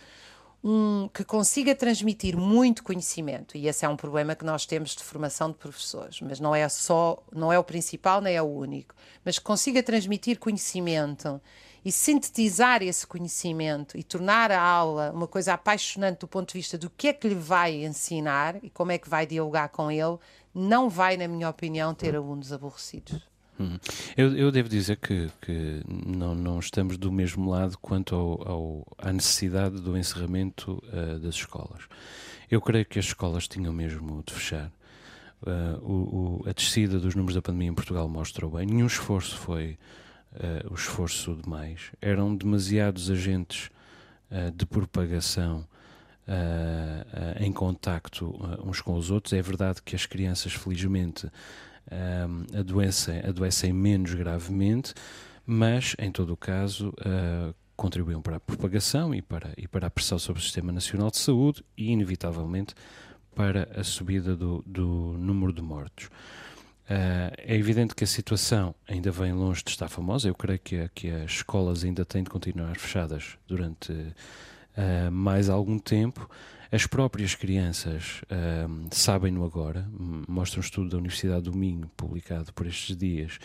um, 0.63 1.09
que 1.13 1.25
consiga 1.25 1.75
transmitir 1.75 2.37
muito 2.37 2.83
conhecimento, 2.83 3.57
e 3.57 3.67
esse 3.67 3.85
é 3.85 3.89
um 3.89 3.97
problema 3.97 4.33
que 4.33 4.45
nós 4.45 4.65
temos 4.65 4.95
de 4.95 5.03
formação 5.03 5.51
de 5.51 5.57
professores, 5.57 6.21
mas 6.21 6.39
não 6.39 6.55
é 6.55 6.67
só, 6.69 7.21
não 7.33 7.51
é 7.51 7.59
o 7.59 7.63
principal 7.63 8.21
nem 8.21 8.35
é 8.35 8.41
o 8.41 8.45
único, 8.45 8.95
mas 9.25 9.37
que 9.37 9.43
consiga 9.43 9.83
transmitir 9.83 10.39
conhecimento 10.39 11.41
e 11.83 11.91
sintetizar 11.91 12.81
esse 12.81 13.05
conhecimento 13.05 13.97
e 13.97 14.03
tornar 14.03 14.51
a 14.51 14.61
aula 14.61 15.11
uma 15.11 15.27
coisa 15.27 15.53
apaixonante 15.53 16.19
do 16.19 16.27
ponto 16.29 16.53
de 16.53 16.59
vista 16.59 16.77
do 16.77 16.89
que 16.89 17.09
é 17.09 17.13
que 17.13 17.27
lhe 17.27 17.35
vai 17.35 17.83
ensinar 17.83 18.63
e 18.63 18.69
como 18.69 18.93
é 18.93 18.97
que 18.97 19.09
vai 19.09 19.25
dialogar 19.25 19.67
com 19.67 19.91
ele, 19.91 20.17
não 20.55 20.89
vai, 20.89 21.17
na 21.17 21.27
minha 21.27 21.49
opinião, 21.49 21.93
ter 21.93 22.15
alunos 22.15 22.53
aborrecidos. 22.53 23.32
Hum. 23.59 23.77
Eu, 24.17 24.35
eu, 24.35 24.51
devo 24.51 24.67
dizer 24.67 24.97
que, 24.97 25.29
que, 25.41 25.81
não, 25.87 26.33
não 26.33 26.59
estamos 26.59 26.97
do 26.97 27.11
mesmo 27.11 27.49
lado 27.49 27.77
quanto 27.79 28.15
ao, 28.15 28.47
ao, 28.47 28.87
à 28.97 29.13
necessidade 29.13 29.79
do 29.79 29.97
encerramento 29.97 30.83
uh, 30.87 31.19
das 31.19 31.35
escolas. 31.35 31.83
Eu 32.49 32.61
creio 32.61 32.85
que 32.85 32.97
as 32.97 33.05
escolas 33.05 33.47
tinham 33.47 33.71
mesmo 33.71 34.23
de 34.25 34.33
fechar. 34.33 34.71
Uh, 35.41 35.77
o, 35.83 36.41
o, 36.45 36.49
a 36.49 36.53
descida 36.53 36.99
dos 36.99 37.15
números 37.15 37.35
da 37.35 37.41
pandemia 37.41 37.69
em 37.69 37.73
Portugal 37.73 38.07
mostra 38.09 38.47
bem. 38.47 38.65
Nenhum 38.65 38.87
esforço 38.87 39.37
foi 39.37 39.77
uh, 40.33 40.71
o 40.71 40.75
esforço 40.75 41.35
demais. 41.35 41.91
Eram 42.01 42.35
demasiados 42.35 43.09
agentes 43.09 43.69
de 44.55 44.65
propagação 44.65 45.63
em 47.39 47.51
contacto 47.53 48.33
uns 48.65 48.81
com 48.81 48.95
os 48.95 49.11
outros. 49.11 49.31
É 49.31 49.41
verdade 49.43 49.79
que 49.83 49.95
as 49.95 50.07
crianças, 50.07 50.53
felizmente, 50.53 51.29
adoecem, 52.57 53.19
adoecem 53.19 53.73
menos 53.73 54.13
gravemente, 54.13 54.93
mas, 55.45 55.95
em 55.99 56.11
todo 56.11 56.33
o 56.33 56.37
caso, 56.37 56.93
contribuem 57.75 58.21
para 58.21 58.37
a 58.37 58.39
propagação 58.39 59.13
e 59.13 59.21
para, 59.21 59.53
e 59.57 59.67
para 59.67 59.87
a 59.87 59.89
pressão 59.89 60.17
sobre 60.17 60.41
o 60.41 60.43
Sistema 60.43 60.71
Nacional 60.71 61.09
de 61.09 61.17
Saúde 61.17 61.63
e, 61.77 61.91
inevitavelmente, 61.91 62.73
para 63.35 63.67
a 63.75 63.83
subida 63.83 64.35
do, 64.35 64.63
do 64.65 65.15
número 65.17 65.51
de 65.51 65.61
mortos. 65.61 66.09
Uh, 66.83 67.31
é 67.37 67.55
evidente 67.55 67.95
que 67.95 68.03
a 68.03 68.07
situação 68.07 68.75
ainda 68.87 69.09
vem 69.09 69.31
longe 69.31 69.63
de 69.63 69.71
estar 69.71 69.87
famosa. 69.87 70.27
Eu 70.27 70.35
creio 70.35 70.59
que, 70.59 70.89
que 70.93 71.09
as 71.09 71.31
escolas 71.31 71.83
ainda 71.83 72.03
têm 72.03 72.23
de 72.23 72.29
continuar 72.29 72.77
fechadas 72.77 73.37
durante 73.47 73.91
uh, 73.91 75.11
mais 75.11 75.49
algum 75.49 75.79
tempo. 75.79 76.29
As 76.73 76.87
próprias 76.87 77.35
crianças 77.35 78.23
uh, 78.23 78.87
sabem-no 78.89 79.45
agora. 79.45 79.87
Mostra 80.27 80.59
um 80.59 80.63
estudo 80.63 80.89
da 80.89 80.97
Universidade 80.97 81.43
do 81.43 81.55
Minho, 81.55 81.87
publicado 81.95 82.51
por 82.51 82.65
estes 82.65 82.97
dias, 82.97 83.37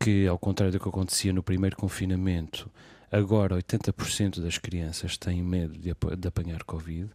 que, 0.00 0.26
ao 0.26 0.36
contrário 0.36 0.72
do 0.72 0.80
que 0.80 0.88
acontecia 0.88 1.32
no 1.32 1.44
primeiro 1.44 1.76
confinamento, 1.76 2.68
agora 3.08 3.54
80% 3.54 4.40
das 4.40 4.58
crianças 4.58 5.16
têm 5.16 5.40
medo 5.44 5.78
de, 5.78 5.94
de 6.18 6.28
apanhar 6.28 6.64
Covid. 6.64 7.08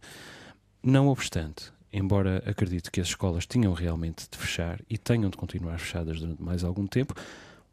Não 0.82 1.08
obstante, 1.08 1.70
embora 1.92 2.42
acredite 2.46 2.90
que 2.90 3.02
as 3.02 3.08
escolas 3.08 3.44
tinham 3.44 3.74
realmente 3.74 4.26
de 4.30 4.38
fechar 4.38 4.80
e 4.88 4.96
tenham 4.96 5.28
de 5.28 5.36
continuar 5.36 5.78
fechadas 5.78 6.18
durante 6.18 6.42
mais 6.42 6.64
algum 6.64 6.86
tempo, 6.86 7.14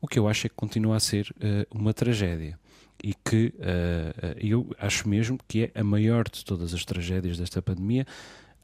o 0.03 0.07
que 0.07 0.19
eu 0.19 0.27
acho 0.27 0.47
é 0.47 0.49
que 0.49 0.55
continua 0.55 0.97
a 0.97 0.99
ser 0.99 1.33
uh, 1.37 1.65
uma 1.79 1.93
tragédia. 1.93 2.59
E 3.01 3.13
que 3.13 3.53
uh, 3.57 4.35
eu 4.37 4.69
acho 4.77 5.07
mesmo 5.07 5.39
que 5.47 5.71
é 5.73 5.79
a 5.79 5.83
maior 5.83 6.25
de 6.27 6.43
todas 6.43 6.73
as 6.73 6.83
tragédias 6.83 7.37
desta 7.37 7.61
pandemia, 7.61 8.05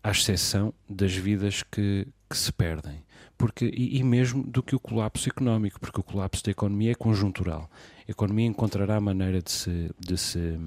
à 0.03 0.11
exceção 0.11 0.73
das 0.89 1.15
vidas 1.15 1.63
que, 1.63 2.05
que 2.29 2.37
se 2.37 2.51
perdem. 2.51 3.05
Porque, 3.37 3.71
e, 3.73 3.97
e, 3.97 4.03
mesmo 4.03 4.43
do 4.43 4.61
que 4.61 4.75
o 4.75 4.79
colapso 4.81 5.29
económico, 5.29 5.79
porque 5.79 6.01
o 6.01 6.03
colapso 6.03 6.43
da 6.43 6.51
economia 6.51 6.91
é 6.91 6.95
conjuntural. 6.95 7.71
A 8.05 8.11
economia 8.11 8.45
encontrará 8.45 8.99
maneira 8.99 9.41
de 9.41 9.51
se, 9.51 9.89
de 9.97 10.17
se 10.17 10.59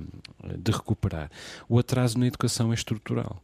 de 0.56 0.72
recuperar. 0.72 1.30
O 1.68 1.78
atraso 1.78 2.18
na 2.18 2.26
educação 2.26 2.70
é 2.70 2.74
estrutural. 2.74 3.42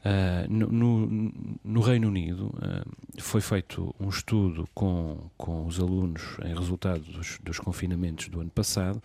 Uh, 0.00 0.50
no, 0.50 1.32
no, 1.62 1.80
Reino 1.82 2.08
Unido 2.08 2.46
uh, 2.46 3.20
foi 3.20 3.42
feito 3.42 3.94
um 4.00 4.08
estudo 4.08 4.66
com, 4.74 5.30
com 5.36 5.66
os 5.66 5.78
alunos 5.78 6.22
em 6.42 6.54
resultado 6.54 7.02
dos, 7.02 7.38
dos 7.42 7.58
confinamentos 7.58 8.28
do 8.28 8.40
ano 8.40 8.48
passado 8.48 9.02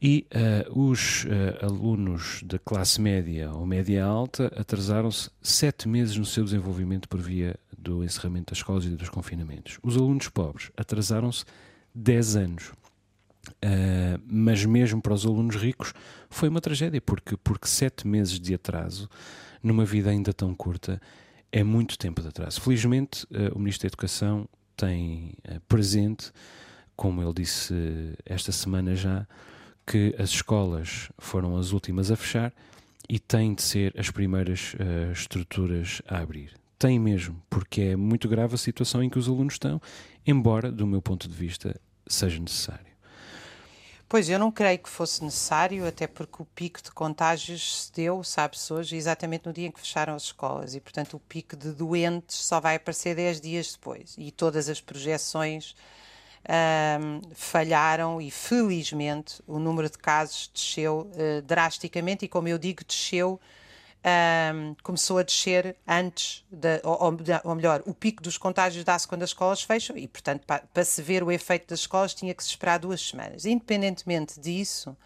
e 0.00 0.24
uh, 0.32 0.80
os 0.80 1.26
alunos 1.60 2.44
da 2.44 2.60
classe 2.60 3.00
média 3.00 3.50
ou 3.50 3.66
média 3.66 4.04
alta 4.04 4.52
atrasaram-se 4.56 5.30
sete 5.42 5.88
meses 5.88 6.16
no 6.16 6.24
seu 6.24 6.44
desenvolvimento 6.44 7.08
por 7.08 7.20
via 7.20 7.56
do 7.76 8.04
encerramento 8.04 8.52
das 8.52 8.58
escolas 8.58 8.84
e 8.84 8.90
dos 8.90 9.08
confinamentos. 9.08 9.80
Os 9.82 9.96
alunos 9.96 10.28
pobres 10.28 10.70
atrasaram-se 10.76 11.44
dez 11.92 12.36
anos. 12.36 12.72
Mas 14.26 14.64
mesmo 14.64 15.00
para 15.00 15.14
os 15.14 15.24
alunos 15.24 15.56
ricos 15.56 15.92
foi 16.30 16.48
uma 16.48 16.60
tragédia, 16.60 17.00
porque, 17.00 17.36
porque 17.36 17.68
sete 17.68 18.06
meses 18.06 18.38
de 18.38 18.54
atraso 18.54 19.08
numa 19.62 19.84
vida 19.84 20.10
ainda 20.10 20.32
tão 20.32 20.54
curta, 20.54 21.00
é 21.52 21.62
muito 21.62 21.96
tempo 21.98 22.20
de 22.20 22.28
atraso. 22.28 22.60
Felizmente, 22.60 23.24
uh, 23.26 23.54
o 23.54 23.58
Ministro 23.58 23.82
da 23.82 23.88
Educação 23.88 24.48
tem 24.76 25.34
uh, 25.48 25.60
presente, 25.68 26.32
como 26.96 27.22
ele 27.22 27.32
disse 27.34 27.72
uh, 27.72 28.16
esta 28.24 28.50
semana 28.50 28.96
já, 28.96 29.26
que 29.86 30.14
as 30.18 30.30
escolas 30.30 31.10
foram 31.18 31.56
as 31.56 31.72
últimas 31.72 32.10
a 32.10 32.16
fechar 32.16 32.52
e 33.08 33.18
têm 33.18 33.54
de 33.54 33.62
ser 33.62 33.92
as 33.98 34.10
primeiras 34.10 34.76
estruturas 35.12 36.00
a 36.06 36.18
abrir. 36.18 36.52
Tem 36.78 37.00
mesmo, 37.00 37.42
porque 37.50 37.80
é 37.80 37.96
muito 37.96 38.28
grave 38.28 38.54
a 38.54 38.58
situação 38.58 39.02
em 39.02 39.10
que 39.10 39.18
os 39.18 39.28
alunos 39.28 39.54
estão, 39.54 39.82
embora, 40.24 40.70
do 40.70 40.86
meu 40.86 41.02
ponto 41.02 41.28
de 41.28 41.34
vista, 41.34 41.78
seja 42.06 42.38
necessário. 42.38 42.91
Pois, 44.12 44.28
eu 44.28 44.38
não 44.38 44.52
creio 44.52 44.78
que 44.78 44.90
fosse 44.90 45.24
necessário, 45.24 45.88
até 45.88 46.06
porque 46.06 46.42
o 46.42 46.44
pico 46.44 46.82
de 46.82 46.90
contágios 46.90 47.84
se 47.84 47.92
deu, 47.94 48.22
sabe-se 48.22 48.70
hoje, 48.70 48.94
exatamente 48.94 49.46
no 49.46 49.54
dia 49.54 49.68
em 49.68 49.70
que 49.70 49.80
fecharam 49.80 50.14
as 50.14 50.24
escolas. 50.24 50.74
E, 50.74 50.80
portanto, 50.80 51.14
o 51.14 51.18
pico 51.18 51.56
de 51.56 51.72
doentes 51.72 52.36
só 52.36 52.60
vai 52.60 52.76
aparecer 52.76 53.16
10 53.16 53.40
dias 53.40 53.72
depois. 53.72 54.14
E 54.18 54.30
todas 54.30 54.68
as 54.68 54.82
projeções 54.82 55.74
um, 56.46 57.22
falharam 57.34 58.20
e, 58.20 58.30
felizmente, 58.30 59.42
o 59.46 59.58
número 59.58 59.88
de 59.88 59.96
casos 59.96 60.50
desceu 60.52 61.10
uh, 61.14 61.40
drasticamente. 61.40 62.26
E, 62.26 62.28
como 62.28 62.48
eu 62.48 62.58
digo, 62.58 62.84
desceu 62.84 63.40
um, 64.04 64.74
começou 64.82 65.18
a 65.18 65.22
descer 65.22 65.76
antes, 65.86 66.44
de, 66.50 66.80
ou, 66.82 67.16
ou, 67.44 67.54
melhor, 67.54 67.82
o 67.86 67.94
pico 67.94 68.22
dos 68.22 68.36
contágios 68.36 68.84
dá-se 68.84 69.06
quando 69.06 69.22
as 69.22 69.30
escolas 69.30 69.62
fecham 69.62 69.96
e, 69.96 70.08
portanto, 70.08 70.44
para, 70.46 70.64
para, 70.72 70.84
se 70.84 71.00
ver 71.00 71.22
o 71.22 71.30
efeito 71.30 71.68
das 71.68 71.80
escolas 71.80 72.12
tinha 72.12 72.34
que 72.34 72.42
se 72.42 72.50
esperar 72.50 72.78
duas 72.78 73.00
semanas. 73.00 73.44
Independentemente 73.44 74.40
disso, 74.40 74.96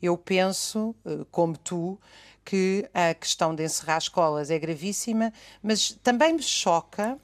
eu 0.00 0.16
penso, 0.16 0.94
eh, 1.04 1.24
como 1.30 1.56
tu, 1.56 2.00
que 2.44 2.88
a 2.92 3.14
questão 3.14 3.54
de 3.54 3.64
encerrar 3.64 3.98
escolas 3.98 4.50
é 4.50 4.58
gravíssima, 4.58 5.32
mas 5.62 5.92
também 6.02 6.32
me 6.32 6.42
choca 6.42 7.18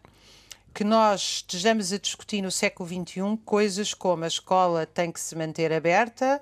que 0.72 0.84
nós 0.84 1.38
estejamos 1.38 1.92
a 1.92 1.98
discutir 1.98 2.40
no 2.40 2.50
século 2.52 2.88
XXI 2.88 3.36
coisas 3.44 3.92
como 3.94 4.24
a 4.24 4.28
escola 4.28 4.86
tem 4.86 5.10
que 5.10 5.18
se 5.18 5.34
manter 5.34 5.72
aberta, 5.72 6.40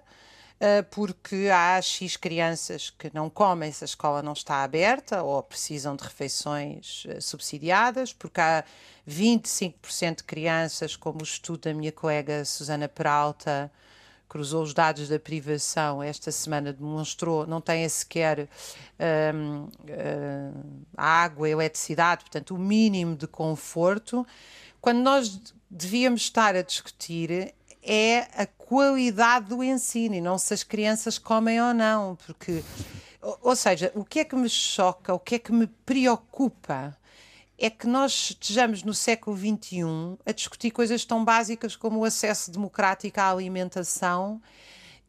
porque 0.90 1.48
há 1.52 1.80
X 1.82 2.16
crianças 2.16 2.88
que 2.90 3.10
não 3.12 3.28
comem 3.28 3.70
se 3.70 3.84
a 3.84 3.86
escola 3.86 4.22
não 4.22 4.32
está 4.32 4.62
aberta 4.62 5.22
ou 5.22 5.42
precisam 5.42 5.94
de 5.94 6.04
refeições 6.04 7.06
ah, 7.08 7.20
subsidiadas, 7.20 8.12
porque 8.12 8.40
há 8.40 8.64
25% 9.08 10.16
de 10.18 10.25
crianças, 10.25 10.96
como 10.96 11.20
o 11.20 11.25
estudo 11.25 11.60
da 11.60 11.75
minha 11.75 11.92
colega 11.92 12.44
Susana 12.44 12.88
Peralta 12.88 13.70
cruzou 14.28 14.62
os 14.62 14.75
dados 14.75 15.08
da 15.08 15.20
privação 15.20 16.02
esta 16.02 16.32
semana 16.32 16.72
demonstrou 16.72 17.46
não 17.46 17.60
têm 17.60 17.88
sequer 17.88 18.48
um, 19.34 19.64
uh, 19.64 19.70
ah, 20.96 21.22
água, 21.22 21.48
eletricidade, 21.48 22.25
portanto 22.25 22.54
o 22.54 22.58
mínimo 22.58 23.14
de 23.14 23.26
conforto, 23.26 24.26
quando 24.80 24.98
nós 24.98 25.40
devíamos 25.70 26.22
estar 26.22 26.56
a 26.56 26.62
discutir 26.62 27.54
é 27.87 28.28
a 28.35 28.47
qualidade 28.47 29.47
do 29.47 29.62
ensino 29.62 30.16
e 30.16 30.21
não 30.21 30.37
se 30.37 30.52
as 30.52 30.64
crianças 30.64 31.19
comem 31.19 31.61
ou 31.62 31.73
não, 31.73 32.16
porque, 32.26 32.64
ou 33.40 33.55
seja, 33.55 33.93
o 33.95 34.05
que 34.05 34.21
é 34.21 34.25
que 34.25 34.35
me 34.35 34.49
choca, 34.49 35.14
o 35.14 35.21
que 35.21 35.37
é 35.37 35.38
que 35.38 35.52
me 35.52 35.66
preocupa 35.66 36.97
é 37.59 37.71
que 37.71 37.87
nós 37.87 38.31
estejamos 38.31 38.83
no 38.83 38.93
século 38.93 39.37
XXI 39.37 40.19
a 40.26 40.33
discutir 40.33 40.73
coisas 40.73 41.05
tão 41.05 41.25
básicas 41.25 41.76
como 41.76 42.00
o 42.00 42.05
acesso 42.05 42.50
democrático 42.50 43.21
à 43.21 43.31
alimentação 43.31 44.43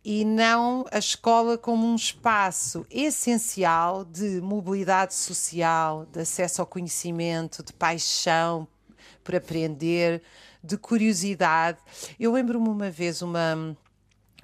e 0.05 0.23
não 0.23 0.85
a 0.89 0.99
escola 0.99 1.57
como 1.57 1.85
um 1.85 1.95
espaço 1.95 2.85
essencial 2.89 4.05
de 4.05 4.39
mobilidade 4.39 5.13
social, 5.13 6.05
de 6.05 6.21
acesso 6.21 6.61
ao 6.61 6.67
conhecimento, 6.67 7.61
de 7.61 7.73
paixão 7.73 8.65
por 9.21 9.35
aprender, 9.35 10.23
de 10.67 10.77
curiosidade. 10.77 11.79
Eu 12.19 12.33
lembro-me 12.33 12.67
uma 12.67 12.91
vez 12.91 13.21
uma 13.21 13.75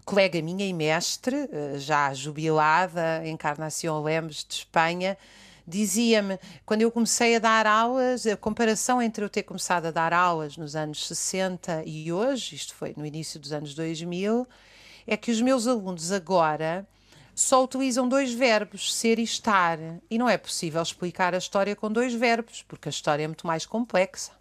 colega 0.05 0.41
minha 0.41 0.65
e 0.65 0.73
mestre, 0.73 1.49
eh, 1.51 1.75
já 1.77 2.13
jubilada, 2.13 3.25
Encarnação 3.25 4.01
Lemos 4.01 4.45
de 4.47 4.55
Espanha, 4.55 5.17
dizia-me, 5.67 6.39
quando 6.65 6.81
eu 6.81 6.91
comecei 6.91 7.35
a 7.35 7.39
dar 7.39 7.65
aulas, 7.65 8.25
a 8.25 8.35
comparação 8.35 9.01
entre 9.01 9.23
eu 9.23 9.29
ter 9.29 9.43
começado 9.43 9.85
a 9.85 9.91
dar 9.91 10.13
aulas 10.13 10.57
nos 10.57 10.75
anos 10.75 11.07
60 11.07 11.83
e 11.85 12.11
hoje, 12.11 12.55
isto 12.55 12.75
foi 12.75 12.93
no 12.97 13.05
início 13.05 13.39
dos 13.39 13.53
anos 13.53 13.73
2000, 13.73 14.47
é 15.07 15.17
que 15.17 15.31
os 15.31 15.41
meus 15.41 15.67
alunos 15.67 16.11
agora 16.11 16.87
só 17.35 17.63
utilizam 17.63 18.07
dois 18.07 18.33
verbos, 18.33 18.93
ser 18.93 19.19
e 19.19 19.23
estar. 19.23 19.79
E 20.09 20.17
não 20.17 20.29
é 20.29 20.37
possível 20.37 20.81
explicar 20.81 21.33
a 21.33 21.37
história 21.37 21.75
com 21.75 21.91
dois 21.91 22.13
verbos, 22.13 22.61
porque 22.61 22.89
a 22.89 22.91
história 22.91 23.23
é 23.23 23.27
muito 23.27 23.47
mais 23.47 23.65
complexa. 23.65 24.31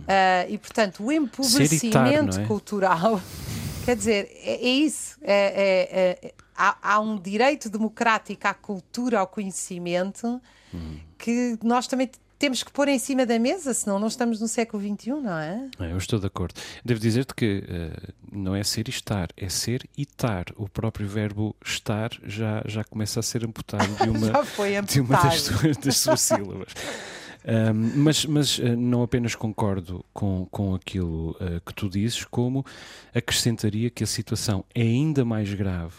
Uh, 0.00 0.50
e, 0.50 0.58
portanto, 0.58 1.04
o 1.04 1.12
empobrecimento 1.12 2.40
é? 2.40 2.46
cultural, 2.46 3.20
quer 3.84 3.96
dizer, 3.96 4.30
é, 4.42 4.54
é 4.54 4.68
isso. 4.68 5.18
É, 5.22 5.32
é, 5.32 6.26
é, 6.28 6.34
há, 6.56 6.94
há, 6.94 7.00
um 7.00 7.18
direito 7.18 7.68
democrático 7.68 8.46
à 8.46 8.54
cultura, 8.54 9.20
ao 9.20 9.26
conhecimento, 9.26 10.40
hum. 10.74 10.98
que 11.18 11.58
nós 11.62 11.86
também 11.86 12.10
temos 12.38 12.62
que 12.62 12.70
pôr 12.70 12.88
em 12.88 12.98
cima 12.98 13.24
da 13.24 13.38
mesa, 13.38 13.72
senão 13.72 13.98
não 13.98 14.08
estamos 14.08 14.40
no 14.40 14.48
século 14.48 14.82
XXI, 14.82 15.10
não 15.10 15.38
é? 15.38 15.68
é 15.80 15.92
eu 15.92 15.96
estou 15.96 16.18
de 16.18 16.26
acordo. 16.26 16.54
Devo 16.84 17.00
dizer-te 17.00 17.34
que 17.34 17.64
uh, 17.64 18.12
não 18.30 18.54
é 18.54 18.62
ser 18.62 18.88
e 18.88 18.90
estar, 18.90 19.28
é 19.36 19.48
ser 19.48 19.88
e 19.96 20.02
estar. 20.02 20.44
O 20.56 20.68
próprio 20.68 21.08
verbo 21.08 21.56
estar 21.64 22.10
já, 22.24 22.62
já 22.66 22.84
começa 22.84 23.20
a 23.20 23.22
ser 23.22 23.44
amputado 23.44 23.88
de 23.96 24.08
uma, 24.10 24.82
de 24.82 25.00
uma 25.00 25.22
das, 25.22 25.42
suas, 25.42 25.76
das 25.78 25.96
suas 25.96 26.20
sílabas. 26.20 26.72
Um, 27.46 28.02
mas 28.02 28.26
mas 28.26 28.58
uh, 28.58 28.76
não 28.76 29.02
apenas 29.02 29.36
concordo 29.36 30.04
com, 30.12 30.48
com 30.50 30.74
aquilo 30.74 31.30
uh, 31.40 31.60
que 31.64 31.72
tu 31.72 31.88
dizes, 31.88 32.24
como 32.24 32.66
acrescentaria 33.14 33.88
que 33.88 34.02
a 34.02 34.06
situação 34.06 34.64
é 34.74 34.82
ainda 34.82 35.24
mais 35.24 35.54
grave 35.54 35.94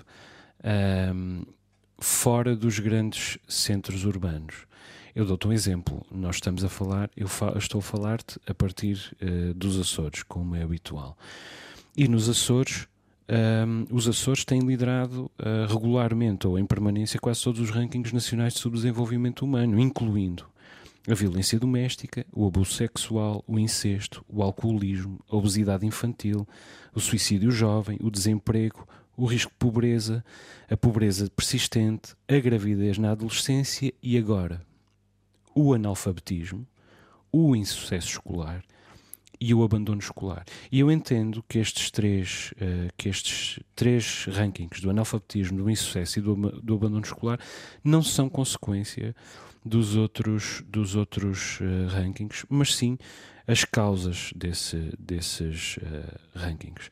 um, 1.16 1.46
fora 1.98 2.54
dos 2.54 2.80
grandes 2.80 3.38
centros 3.48 4.04
urbanos. 4.04 4.68
Eu 5.16 5.26
dou-te 5.26 5.48
um 5.48 5.54
exemplo. 5.54 6.06
Nós 6.12 6.36
estamos 6.36 6.66
a 6.66 6.70
falar, 6.70 7.10
eu 7.16 7.30
fa 7.30 7.54
estou 7.58 7.80
a 7.80 7.82
falar-te 7.82 8.38
a 8.46 8.54
partir 8.54 9.16
uh, 9.22 9.54
dos 9.54 9.80
Açores, 9.80 10.24
como 10.24 10.54
é 10.54 10.64
habitual. 10.64 11.18
E 11.96 12.10
nos 12.10 12.28
Açores, 12.28 12.90
um, 13.66 13.86
os 13.90 14.06
Açores 14.06 14.44
têm 14.44 14.60
liderado 14.60 15.32
uh, 15.40 15.66
regularmente 15.74 16.46
ou 16.46 16.60
em 16.60 16.66
permanência 16.66 17.20
quase 17.22 17.42
todos 17.42 17.62
os 17.62 17.70
rankings 17.70 18.14
nacionais 18.14 18.54
de 18.54 18.60
subdesenvolvimento 18.60 19.46
humano, 19.46 19.80
incluindo 19.80 20.46
a 21.08 21.14
violência 21.14 21.58
doméstica, 21.58 22.26
o 22.34 22.46
abuso 22.46 22.74
sexual, 22.74 23.44
o 23.48 23.58
incesto, 23.58 24.26
o 24.28 24.44
alcoolismo, 24.44 25.20
a 25.30 25.36
obesidade 25.38 25.86
infantil, 25.86 26.46
o 26.94 27.00
suicídio 27.00 27.50
jovem, 27.50 27.98
o 28.02 28.12
desemprego, 28.12 28.86
o 29.16 29.26
risco 29.26 29.52
de 29.52 29.58
pobreza, 29.58 30.24
a 30.70 30.76
pobreza 30.76 31.30
persistente, 31.36 32.14
a 32.28 32.38
gravidez 32.38 32.98
na 32.98 33.12
adolescência 33.12 33.94
e 34.04 34.18
agora 34.18 34.62
o 35.56 35.74
analfabetismo, 35.74 36.68
o 37.32 37.56
insucesso 37.56 38.10
escolar 38.10 38.64
e 39.40 39.54
o 39.54 39.64
abandono 39.64 40.00
escolar. 40.00 40.46
E 40.72 40.80
eu 40.80 40.92
entendo 40.92 41.44
que 41.48 41.58
estes 41.58 41.90
três, 41.90 42.54
uh, 42.58 42.92
que 42.98 43.10
estes 43.10 43.60
três 43.76 44.26
rankings 44.26 44.82
do 44.82 44.90
analfabetismo, 44.90 45.64
do 45.64 45.70
insucesso 45.70 46.20
e 46.20 46.22
do, 46.22 46.36
do 46.36 46.76
abandono 46.76 47.06
escolar 47.06 47.40
não 47.84 48.04
são 48.04 48.30
consequência 48.30 49.16
dos 49.68 49.96
outros, 49.96 50.64
dos 50.68 50.96
outros 50.96 51.60
uh, 51.60 51.88
rankings, 51.90 52.46
mas 52.50 52.76
sim 52.76 52.98
as 53.46 53.64
causas 53.64 54.32
desse, 54.36 54.94
desses 54.98 55.78
uh, 55.78 56.20
rankings. 56.36 56.90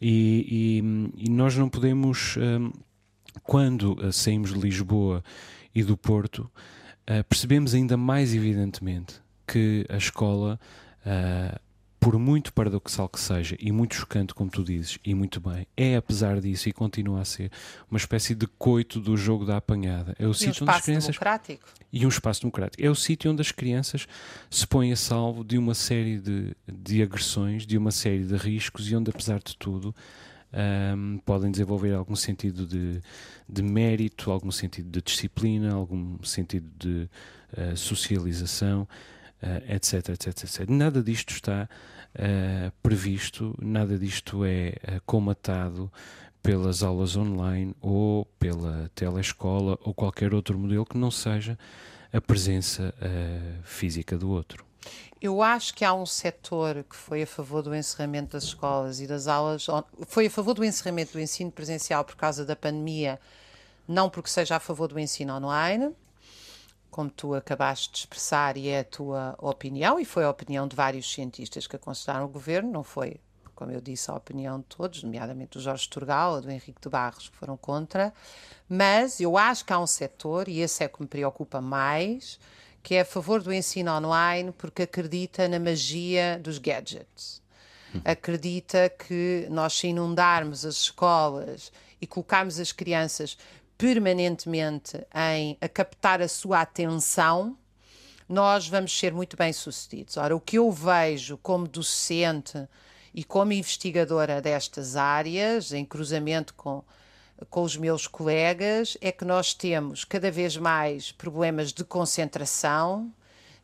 E, 0.00 0.82
e, 1.16 1.26
e, 1.26 1.30
nós 1.30 1.56
não 1.56 1.68
podemos, 1.68 2.36
um, 2.38 2.72
quando 3.42 3.96
saímos 4.12 4.54
de 4.54 4.58
Lisboa 4.58 5.22
e 5.74 5.82
do 5.82 5.96
Porto, 5.96 6.50
percebemos 7.28 7.74
ainda 7.74 7.96
mais 7.96 8.34
evidentemente 8.34 9.20
que 9.46 9.84
a 9.88 9.96
escola 9.96 10.58
uh, 11.04 11.60
por 12.00 12.18
muito 12.18 12.50
paradoxal 12.54 13.10
que 13.10 13.20
seja, 13.20 13.54
e 13.60 13.70
muito 13.70 13.94
chocante, 13.94 14.32
como 14.32 14.50
tu 14.50 14.64
dizes, 14.64 14.98
e 15.04 15.14
muito 15.14 15.38
bem, 15.38 15.66
é, 15.76 15.96
apesar 15.96 16.40
disso, 16.40 16.66
e 16.66 16.72
continua 16.72 17.20
a 17.20 17.24
ser, 17.26 17.52
uma 17.90 17.98
espécie 17.98 18.34
de 18.34 18.46
coito 18.46 18.98
do 18.98 19.18
jogo 19.18 19.44
da 19.44 19.58
apanhada. 19.58 20.16
É 20.18 20.26
o 20.26 20.30
e 20.30 20.34
sítio 20.34 20.64
um 20.64 20.68
onde 20.68 20.78
as 20.78 20.82
crianças. 20.82 21.14
Democrático. 21.14 21.68
E 21.92 22.06
um 22.06 22.08
espaço 22.08 22.40
democrático. 22.40 22.82
É 22.82 22.88
o 22.88 22.94
sítio 22.94 23.30
onde 23.30 23.42
as 23.42 23.52
crianças 23.52 24.08
se 24.50 24.66
põem 24.66 24.92
a 24.92 24.96
salvo 24.96 25.44
de 25.44 25.58
uma 25.58 25.74
série 25.74 26.18
de, 26.18 26.56
de 26.66 27.02
agressões, 27.02 27.66
de 27.66 27.76
uma 27.76 27.90
série 27.90 28.24
de 28.24 28.34
riscos, 28.34 28.90
e 28.90 28.96
onde, 28.96 29.10
apesar 29.10 29.38
de 29.38 29.54
tudo, 29.54 29.94
um, 30.96 31.18
podem 31.18 31.50
desenvolver 31.50 31.92
algum 31.92 32.16
sentido 32.16 32.66
de, 32.66 33.02
de 33.46 33.62
mérito, 33.62 34.30
algum 34.30 34.50
sentido 34.50 34.88
de 34.88 35.02
disciplina, 35.02 35.74
algum 35.74 36.16
sentido 36.22 36.66
de 36.78 37.10
uh, 37.58 37.76
socialização 37.76 38.88
etc, 39.68 40.10
etc, 40.10 40.26
etc. 40.28 40.68
Nada 40.68 41.02
disto 41.02 41.30
está 41.30 41.68
uh, 42.14 42.72
previsto, 42.82 43.54
nada 43.60 43.98
disto 43.98 44.44
é 44.44 44.74
uh, 44.86 45.00
comatado 45.06 45.90
pelas 46.42 46.82
aulas 46.82 47.16
online 47.16 47.74
ou 47.80 48.24
pela 48.38 48.90
telescola 48.94 49.78
ou 49.82 49.92
qualquer 49.92 50.32
outro 50.32 50.58
modelo 50.58 50.86
que 50.86 50.96
não 50.96 51.10
seja 51.10 51.58
a 52.12 52.20
presença 52.20 52.94
física 53.62 54.16
do 54.16 54.30
outro. 54.30 54.64
Eu 55.20 55.42
acho 55.42 55.74
que 55.74 55.84
há 55.84 55.92
um 55.92 56.06
setor 56.06 56.82
que 56.88 56.96
foi 56.96 57.22
a 57.22 57.26
favor 57.26 57.62
do 57.62 57.74
encerramento 57.74 58.32
das 58.32 58.44
escolas 58.44 59.00
e 59.00 59.06
das 59.06 59.26
aulas, 59.26 59.66
foi 60.06 60.26
a 60.26 60.30
favor 60.30 60.54
do 60.54 60.64
encerramento 60.64 61.12
do 61.12 61.20
ensino 61.20 61.52
presencial 61.52 62.02
por 62.04 62.16
causa 62.16 62.42
da 62.42 62.56
pandemia, 62.56 63.20
não 63.86 64.08
porque 64.08 64.30
seja 64.30 64.56
a 64.56 64.60
favor 64.60 64.88
do 64.88 64.98
ensino 64.98 65.34
online, 65.34 65.94
como 66.90 67.08
tu 67.10 67.34
acabaste 67.34 67.92
de 67.92 67.98
expressar, 67.98 68.56
e 68.56 68.68
é 68.68 68.80
a 68.80 68.84
tua 68.84 69.34
opinião, 69.38 69.98
e 69.98 70.04
foi 70.04 70.24
a 70.24 70.30
opinião 70.30 70.66
de 70.66 70.74
vários 70.76 71.10
cientistas 71.12 71.66
que 71.66 71.76
aconselharam 71.76 72.26
o 72.26 72.28
governo, 72.28 72.70
não 72.70 72.82
foi, 72.82 73.16
como 73.54 73.70
eu 73.70 73.80
disse, 73.80 74.10
a 74.10 74.14
opinião 74.14 74.58
de 74.58 74.64
todos, 74.64 75.02
nomeadamente 75.02 75.58
do 75.58 75.60
Jorge 75.60 75.88
Turgal, 75.88 76.40
do 76.40 76.50
Henrique 76.50 76.80
de 76.80 76.88
Barros, 76.88 77.28
que 77.28 77.36
foram 77.36 77.56
contra, 77.56 78.12
mas 78.68 79.20
eu 79.20 79.36
acho 79.38 79.64
que 79.64 79.72
há 79.72 79.78
um 79.78 79.86
setor, 79.86 80.48
e 80.48 80.60
esse 80.60 80.82
é 80.82 80.88
que 80.88 81.00
me 81.00 81.08
preocupa 81.08 81.60
mais, 81.60 82.38
que 82.82 82.94
é 82.94 83.00
a 83.02 83.04
favor 83.04 83.42
do 83.42 83.52
ensino 83.52 83.92
online 83.92 84.52
porque 84.52 84.82
acredita 84.82 85.46
na 85.48 85.58
magia 85.58 86.40
dos 86.42 86.58
gadgets. 86.58 87.42
Acredita 88.04 88.88
que 88.88 89.46
nós, 89.50 89.74
se 89.74 89.88
inundarmos 89.88 90.64
as 90.64 90.76
escolas 90.76 91.72
e 92.00 92.06
colocarmos 92.06 92.58
as 92.58 92.72
crianças 92.72 93.36
permanentemente 93.80 95.06
em 95.14 95.56
a 95.58 95.66
captar 95.66 96.20
a 96.20 96.28
sua 96.28 96.60
atenção, 96.60 97.56
nós 98.28 98.68
vamos 98.68 98.96
ser 98.96 99.10
muito 99.10 99.38
bem 99.38 99.54
sucedidos. 99.54 100.18
Ora, 100.18 100.36
o 100.36 100.40
que 100.40 100.58
eu 100.58 100.70
vejo 100.70 101.38
como 101.38 101.66
docente 101.66 102.68
e 103.14 103.24
como 103.24 103.54
investigadora 103.54 104.42
destas 104.42 104.96
áreas, 104.96 105.72
em 105.72 105.82
cruzamento 105.82 106.52
com, 106.52 106.84
com 107.48 107.62
os 107.62 107.74
meus 107.74 108.06
colegas, 108.06 108.98
é 109.00 109.10
que 109.10 109.24
nós 109.24 109.54
temos 109.54 110.04
cada 110.04 110.30
vez 110.30 110.58
mais 110.58 111.10
problemas 111.10 111.72
de 111.72 111.82
concentração 111.82 113.10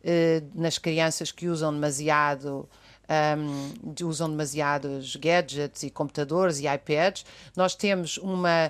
eh, 0.03 0.41
nas 0.55 0.79
crianças 0.79 1.31
que 1.31 1.47
usam 1.47 1.71
demasiado. 1.71 2.67
Um, 3.09 4.05
usam 4.05 4.29
demasiados 4.29 5.15
gadgets 5.15 5.83
e 5.83 5.89
computadores 5.89 6.59
e 6.59 6.67
iPads. 6.67 7.25
Nós 7.55 7.73
temos 7.73 8.17
uma 8.17 8.69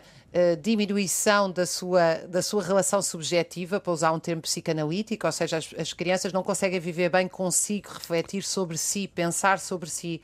diminuição 0.61 1.49
da 1.51 1.65
sua, 1.65 2.15
da 2.27 2.41
sua 2.41 2.61
relação 2.61 3.01
subjetiva, 3.01 3.79
para 3.79 3.91
usar 3.91 4.11
um 4.11 4.19
termo 4.19 4.41
psicanalítico, 4.41 5.25
ou 5.25 5.31
seja, 5.31 5.57
as, 5.57 5.73
as 5.77 5.93
crianças 5.93 6.31
não 6.31 6.43
conseguem 6.43 6.79
viver 6.79 7.09
bem 7.09 7.27
consigo, 7.27 7.89
refletir 7.89 8.43
sobre 8.43 8.77
si, 8.77 9.07
pensar 9.07 9.59
sobre 9.59 9.89
si, 9.89 10.21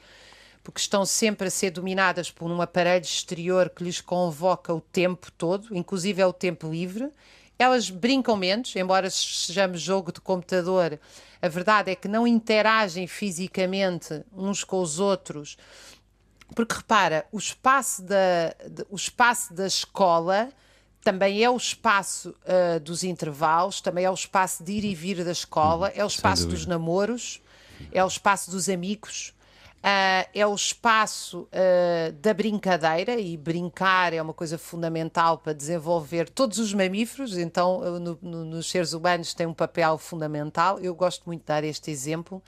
porque 0.64 0.80
estão 0.80 1.06
sempre 1.06 1.48
a 1.48 1.52
ser 1.52 1.72
dominadas 1.72 2.30
por 2.30 2.50
um 2.50 2.62
aparelho 2.62 3.04
exterior 3.04 3.70
que 3.70 3.84
lhes 3.84 4.02
convoca 4.02 4.74
o 4.74 4.82
tempo 4.82 5.32
todo, 5.32 5.76
inclusive 5.76 6.22
é 6.22 6.28
o 6.28 6.34
tempo 6.34 6.70
livre. 6.70 7.10
Elas 7.58 7.90
brincam 7.90 8.36
menos, 8.36 8.76
embora 8.76 9.10
sejamos 9.10 9.80
jogo 9.80 10.12
de 10.12 10.20
computador, 10.20 11.00
a 11.42 11.48
verdade 11.48 11.92
é 11.92 11.96
que 11.96 12.08
não 12.08 12.26
interagem 12.26 13.08
fisicamente 13.08 14.24
uns 14.36 14.64
com 14.64 14.82
os 14.82 15.00
outros. 15.00 15.58
Porque 16.56 16.76
repara, 16.76 17.26
o 17.32 17.38
espaço 17.38 18.02
da, 18.02 18.50
de, 18.70 18.86
o 18.90 18.96
espaço 18.96 19.54
da 19.54 19.68
escola 19.68 20.50
também 21.04 21.44
é 21.44 21.50
o 21.50 21.58
espaço 21.58 22.30
uh, 22.30 22.80
dos 22.80 23.04
intervalos, 23.04 23.82
também 23.82 24.06
é 24.06 24.10
o 24.10 24.14
espaço 24.14 24.64
de 24.64 24.72
ir 24.72 24.86
e 24.86 24.96
vir 24.96 25.24
da 25.24 25.32
escola, 25.32 25.90
é 25.90 26.04
o 26.04 26.08
espaço 26.08 26.48
dos 26.48 26.66
namoros, 26.66 27.42
é 27.92 28.04
o 28.04 28.08
espaço 28.08 28.50
dos 28.50 28.70
amigos, 28.70 29.34
uh, 29.84 30.30
é 30.34 30.48
o 30.48 30.56
espaço 30.56 31.42
uh, 31.42 32.12
da 32.14 32.34
brincadeira, 32.34 33.20
e 33.20 33.36
brincar 33.38 34.14
é 34.14 34.22
uma 34.22 34.34
coisa 34.34 34.58
fundamental 34.58 35.38
para 35.38 35.54
desenvolver 35.54 36.30
todos 36.30 36.58
os 36.58 36.74
mamíferos, 36.74 37.38
então 37.38 38.00
no, 38.00 38.18
no, 38.22 38.46
nos 38.46 38.70
seres 38.70 38.94
humanos 38.94 39.34
tem 39.34 39.46
um 39.46 39.54
papel 39.54 39.98
fundamental. 39.98 40.80
Eu 40.80 40.96
gosto 40.96 41.24
muito 41.26 41.42
de 41.42 41.48
dar 41.48 41.64
este 41.64 41.92
exemplo 41.92 42.42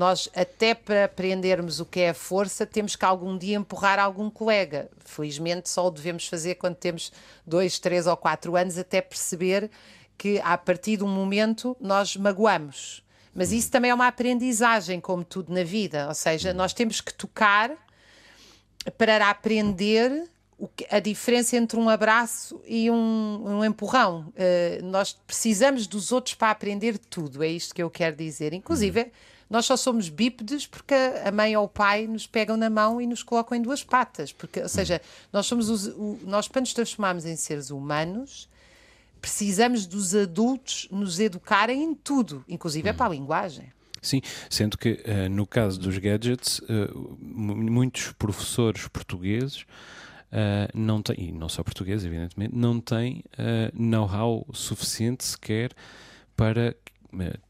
nós, 0.00 0.30
até 0.34 0.74
para 0.74 1.04
aprendermos 1.04 1.78
o 1.78 1.84
que 1.84 2.00
é 2.00 2.08
a 2.08 2.14
força, 2.14 2.64
temos 2.64 2.96
que 2.96 3.04
algum 3.04 3.36
dia 3.36 3.58
empurrar 3.58 3.98
algum 3.98 4.30
colega. 4.30 4.88
Felizmente, 5.04 5.68
só 5.68 5.88
o 5.88 5.90
devemos 5.90 6.26
fazer 6.26 6.54
quando 6.54 6.76
temos 6.76 7.12
dois, 7.46 7.78
três 7.78 8.06
ou 8.06 8.16
quatro 8.16 8.56
anos, 8.56 8.78
até 8.78 9.02
perceber 9.02 9.70
que 10.16 10.40
a 10.40 10.56
partir 10.56 10.96
de 10.96 11.04
um 11.04 11.08
momento 11.08 11.76
nós 11.78 12.16
magoamos. 12.16 13.02
Mas 13.34 13.52
isso 13.52 13.70
também 13.70 13.90
é 13.90 13.94
uma 13.94 14.06
aprendizagem, 14.06 15.00
como 15.00 15.24
tudo 15.24 15.52
na 15.52 15.62
vida. 15.62 16.08
Ou 16.08 16.14
seja, 16.14 16.52
nós 16.52 16.72
temos 16.72 17.00
que 17.00 17.14
tocar 17.14 17.70
para 18.98 19.30
aprender 19.30 20.28
a 20.90 20.98
diferença 20.98 21.56
entre 21.56 21.78
um 21.78 21.88
abraço 21.88 22.60
e 22.66 22.90
um, 22.90 23.42
um 23.46 23.64
empurrão. 23.64 24.26
Uh, 24.30 24.84
nós 24.84 25.16
precisamos 25.26 25.86
dos 25.86 26.12
outros 26.12 26.34
para 26.34 26.50
aprender 26.50 26.98
tudo, 26.98 27.42
é 27.42 27.48
isto 27.48 27.74
que 27.74 27.82
eu 27.82 27.88
quero 27.88 28.16
dizer. 28.16 28.52
Inclusive, 28.52 29.00
uhum. 29.00 29.10
Nós 29.50 29.66
só 29.66 29.76
somos 29.76 30.08
bípedes 30.08 30.64
porque 30.64 30.94
a 30.94 31.32
mãe 31.32 31.56
ou 31.56 31.64
o 31.64 31.68
pai 31.68 32.06
nos 32.06 32.24
pegam 32.24 32.56
na 32.56 32.70
mão 32.70 33.00
e 33.00 33.06
nos 33.06 33.24
colocam 33.24 33.58
em 33.58 33.60
duas 33.60 33.82
patas. 33.82 34.32
Porque, 34.32 34.60
ou 34.60 34.68
seja, 34.68 35.02
nós 35.32 35.44
somos 35.44 35.68
os, 35.68 35.88
o, 35.88 36.20
nós 36.22 36.46
para 36.46 36.60
nos 36.60 36.72
transformarmos 36.72 37.26
em 37.26 37.34
seres 37.34 37.68
humanos 37.68 38.48
precisamos 39.20 39.86
dos 39.86 40.14
adultos 40.14 40.88
nos 40.90 41.20
educarem 41.20 41.82
em 41.82 41.94
tudo, 41.94 42.44
inclusive 42.48 42.88
é 42.88 42.92
para 42.92 43.06
a 43.06 43.10
linguagem. 43.10 43.72
Sim, 44.02 44.22
sendo 44.48 44.78
que 44.78 44.92
uh, 44.92 45.28
no 45.30 45.46
caso 45.46 45.78
dos 45.78 45.98
gadgets, 45.98 46.58
uh, 46.60 47.18
muitos 47.20 48.12
professores 48.12 48.88
portugueses 48.88 49.62
uh, 50.32 50.70
não 50.74 51.02
têm, 51.02 51.28
e 51.28 51.32
não 51.32 51.48
só 51.48 51.62
portugueses, 51.62 52.06
evidentemente, 52.06 52.54
não 52.56 52.80
têm 52.80 53.22
know-how 53.74 54.46
suficiente 54.52 55.24
sequer 55.24 55.72
para 56.34 56.74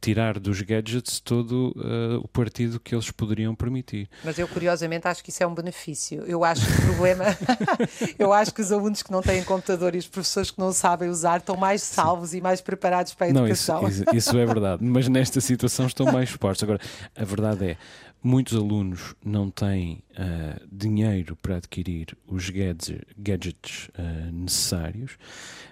tirar 0.01 0.38
dos 0.38 0.61
gadgets 0.62 1.20
todo 1.20 1.73
uh, 1.77 2.18
o 2.23 2.29
partido 2.29 2.81
que 2.81 2.94
eles 2.94 3.11
poderiam 3.11 3.55
permitir. 3.55 4.09
Mas 4.25 4.38
eu, 4.38 4.49
curiosamente, 4.49 5.07
acho 5.07 5.23
que 5.23 5.31
isso 5.31 5.42
é 5.42 5.46
um 5.46 5.55
benefício. 5.55 6.25
Eu 6.27 6.44
acho 6.44 6.66
que 6.66 6.73
o 6.73 6.87
problema. 6.87 7.25
eu 8.18 8.33
acho 8.33 8.53
que 8.53 8.61
os 8.61 8.73
alunos 8.73 9.03
que 9.03 9.11
não 9.11 9.23
têm 9.23 9.42
computador 9.44 9.94
e 9.94 9.99
os 9.99 10.07
professores 10.07 10.51
que 10.51 10.59
não 10.59 10.73
sabem 10.73 11.09
usar 11.09 11.38
estão 11.38 11.57
mais 11.57 11.83
salvos 11.83 12.31
Sim. 12.31 12.38
e 12.38 12.40
mais 12.40 12.61
preparados 12.61 13.14
para 13.14 13.27
a 13.27 13.31
educação. 13.31 13.83
Não, 13.83 13.88
isso, 13.88 14.03
isso, 14.03 14.16
isso 14.16 14.38
é 14.38 14.46
verdade. 14.46 14.85
Mas 14.85 15.09
nesta 15.09 15.40
situação 15.40 15.87
estão 15.87 16.07
mais 16.07 16.31
fortes. 16.31 16.62
Agora, 16.62 16.81
a 17.16 17.25
verdade 17.25 17.70
é 17.70 17.77
muitos 18.22 18.56
alunos 18.56 19.14
não 19.24 19.50
têm 19.50 20.02
uh, 20.12 20.66
dinheiro 20.70 21.37
para 21.37 21.56
adquirir 21.56 22.16
os 22.26 22.50
gadgets, 22.50 23.88
uh, 23.88 24.33
necessários, 24.33 25.16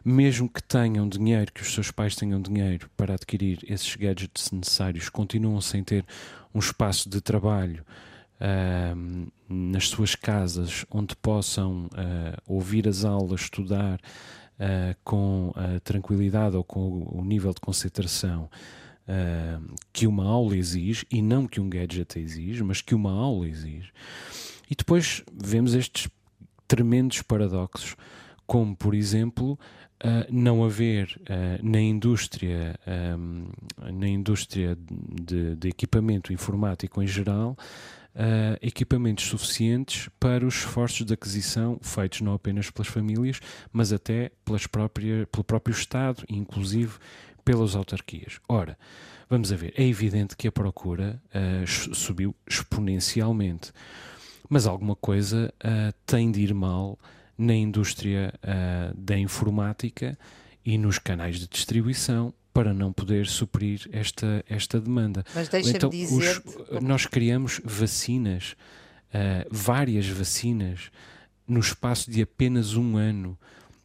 mesmo 0.05 0.49
que 0.49 0.63
tenham 0.63 1.09
dinheiro, 1.09 1.53
que 1.53 1.63
os 1.63 1.73
seus 1.73 1.91
pais 1.91 2.17
tenham 2.17 2.41
dinheiro 2.41 2.91
para 2.97 3.15
adquirir 3.15 3.59
esses 3.69 3.95
gadgets 3.97 4.51
necessários, 4.51 5.09
continuam 5.09 5.61
sem 5.61 5.85
ter 5.85 6.05
um 6.55 6.59
espaço 6.59 7.09
de 7.09 7.21
trabalho 7.21 7.85
uh, 8.41 9.33
nas 9.49 9.89
suas 9.89 10.15
casas 10.15 10.87
onde 10.91 11.15
possam 11.17 11.89
ouvir 12.47 12.89
as 12.89 13.05
aulas, 13.05 13.43
estudar 13.43 13.99
com 15.05 15.55
tranquilidade 15.85 16.55
ou 16.55 16.63
com 16.63 17.09
o 17.11 17.25
nível 17.25 17.55
de 17.55 17.61
concentração 17.61 18.51
uh, 19.09 19.75
que 19.93 20.07
uma 20.07 20.25
aula 20.25 20.57
exige, 20.57 21.07
e 21.11 21.23
não 21.23 21.47
que 21.47 21.61
um 21.61 21.69
gadget 21.69 22.19
exige, 22.19 22.63
mas 22.63 22.81
que 22.81 22.95
uma 22.95 23.13
aula 23.13 23.49
exige. 23.49 23.91
E 24.71 24.75
depois 24.75 25.25
vemos 25.33 25.75
estes 25.75 26.09
tremendos 26.67 27.23
paradoxos, 27.23 27.97
como, 28.47 28.77
por 28.77 28.95
exemplo, 28.95 29.59
Uh, 29.99 30.23
não 30.31 30.65
haver 30.65 31.21
uh, 31.23 31.61
na 31.61 31.81
indústria 31.81 32.79
um, 33.19 33.49
na 33.93 34.07
indústria 34.07 34.79
de, 35.21 35.57
de, 35.57 35.69
equipamento 35.69 36.33
informático 36.33 37.03
em 37.03 37.07
geral 37.09 37.57
uh, 38.15 38.57
equipamentos 38.63 39.25
suficientes 39.25 40.09
para 40.21 40.47
os 40.47 40.55
esforços 40.55 41.05
de 41.05 41.15
aquisição 41.15 41.81
feitos 41.83 42.21
não 42.21 42.33
apenas 42.33 42.71
pelas 42.71 42.87
famílias 42.87 43.41
mas 43.73 43.93
até 43.93 44.31
pelas 44.45 44.69
próprias, 44.69 45.27
pelo 45.33 45.43
próprio 45.43 45.73
Estado 45.73 46.23
inclusive 46.29 46.93
pelas 47.49 47.75
autarquias. 47.75 48.39
Ora, 48.47 48.79
vamos 49.27 49.51
a 49.51 49.57
ver, 49.57 49.73
é 49.75 49.83
evidente 49.83 50.37
que 50.37 50.47
a 50.47 50.53
procura 50.53 51.19
uh, 51.29 51.67
subiu 51.95 52.37
exponencialmente, 52.47 53.73
mas 54.51 54.67
alguma 54.67 54.95
coisa 54.95 55.51
uh, 55.65 55.95
tem 56.05 56.31
de 56.31 56.43
ir 56.43 56.53
mal 56.53 56.99
na 57.39 57.55
indústria 57.55 58.35
uh, 58.45 58.95
da 58.95 59.17
informática 59.17 60.19
e 60.63 60.77
nos 60.77 60.99
canais 60.99 61.41
de 61.41 61.49
distribuição 61.49 62.35
para 62.53 62.75
não 62.75 62.93
poder 62.93 63.27
suprir 63.27 63.89
esta, 63.93 64.45
esta 64.47 64.79
demanda. 64.79 65.25
Mas 65.35 65.49
deixa-me 65.49 65.77
então, 65.77 65.89
dizer... 65.89 66.43
Os, 66.71 66.83
nós 66.83 67.07
criamos 67.07 67.63
vacinas, 67.65 68.57
várias 69.51 70.07
vacinas, 70.07 70.91
no 71.47 71.61
espaço 71.61 72.11
de 72.11 72.21
apenas 72.21 72.75
um 72.75 72.97
ano 72.97 73.39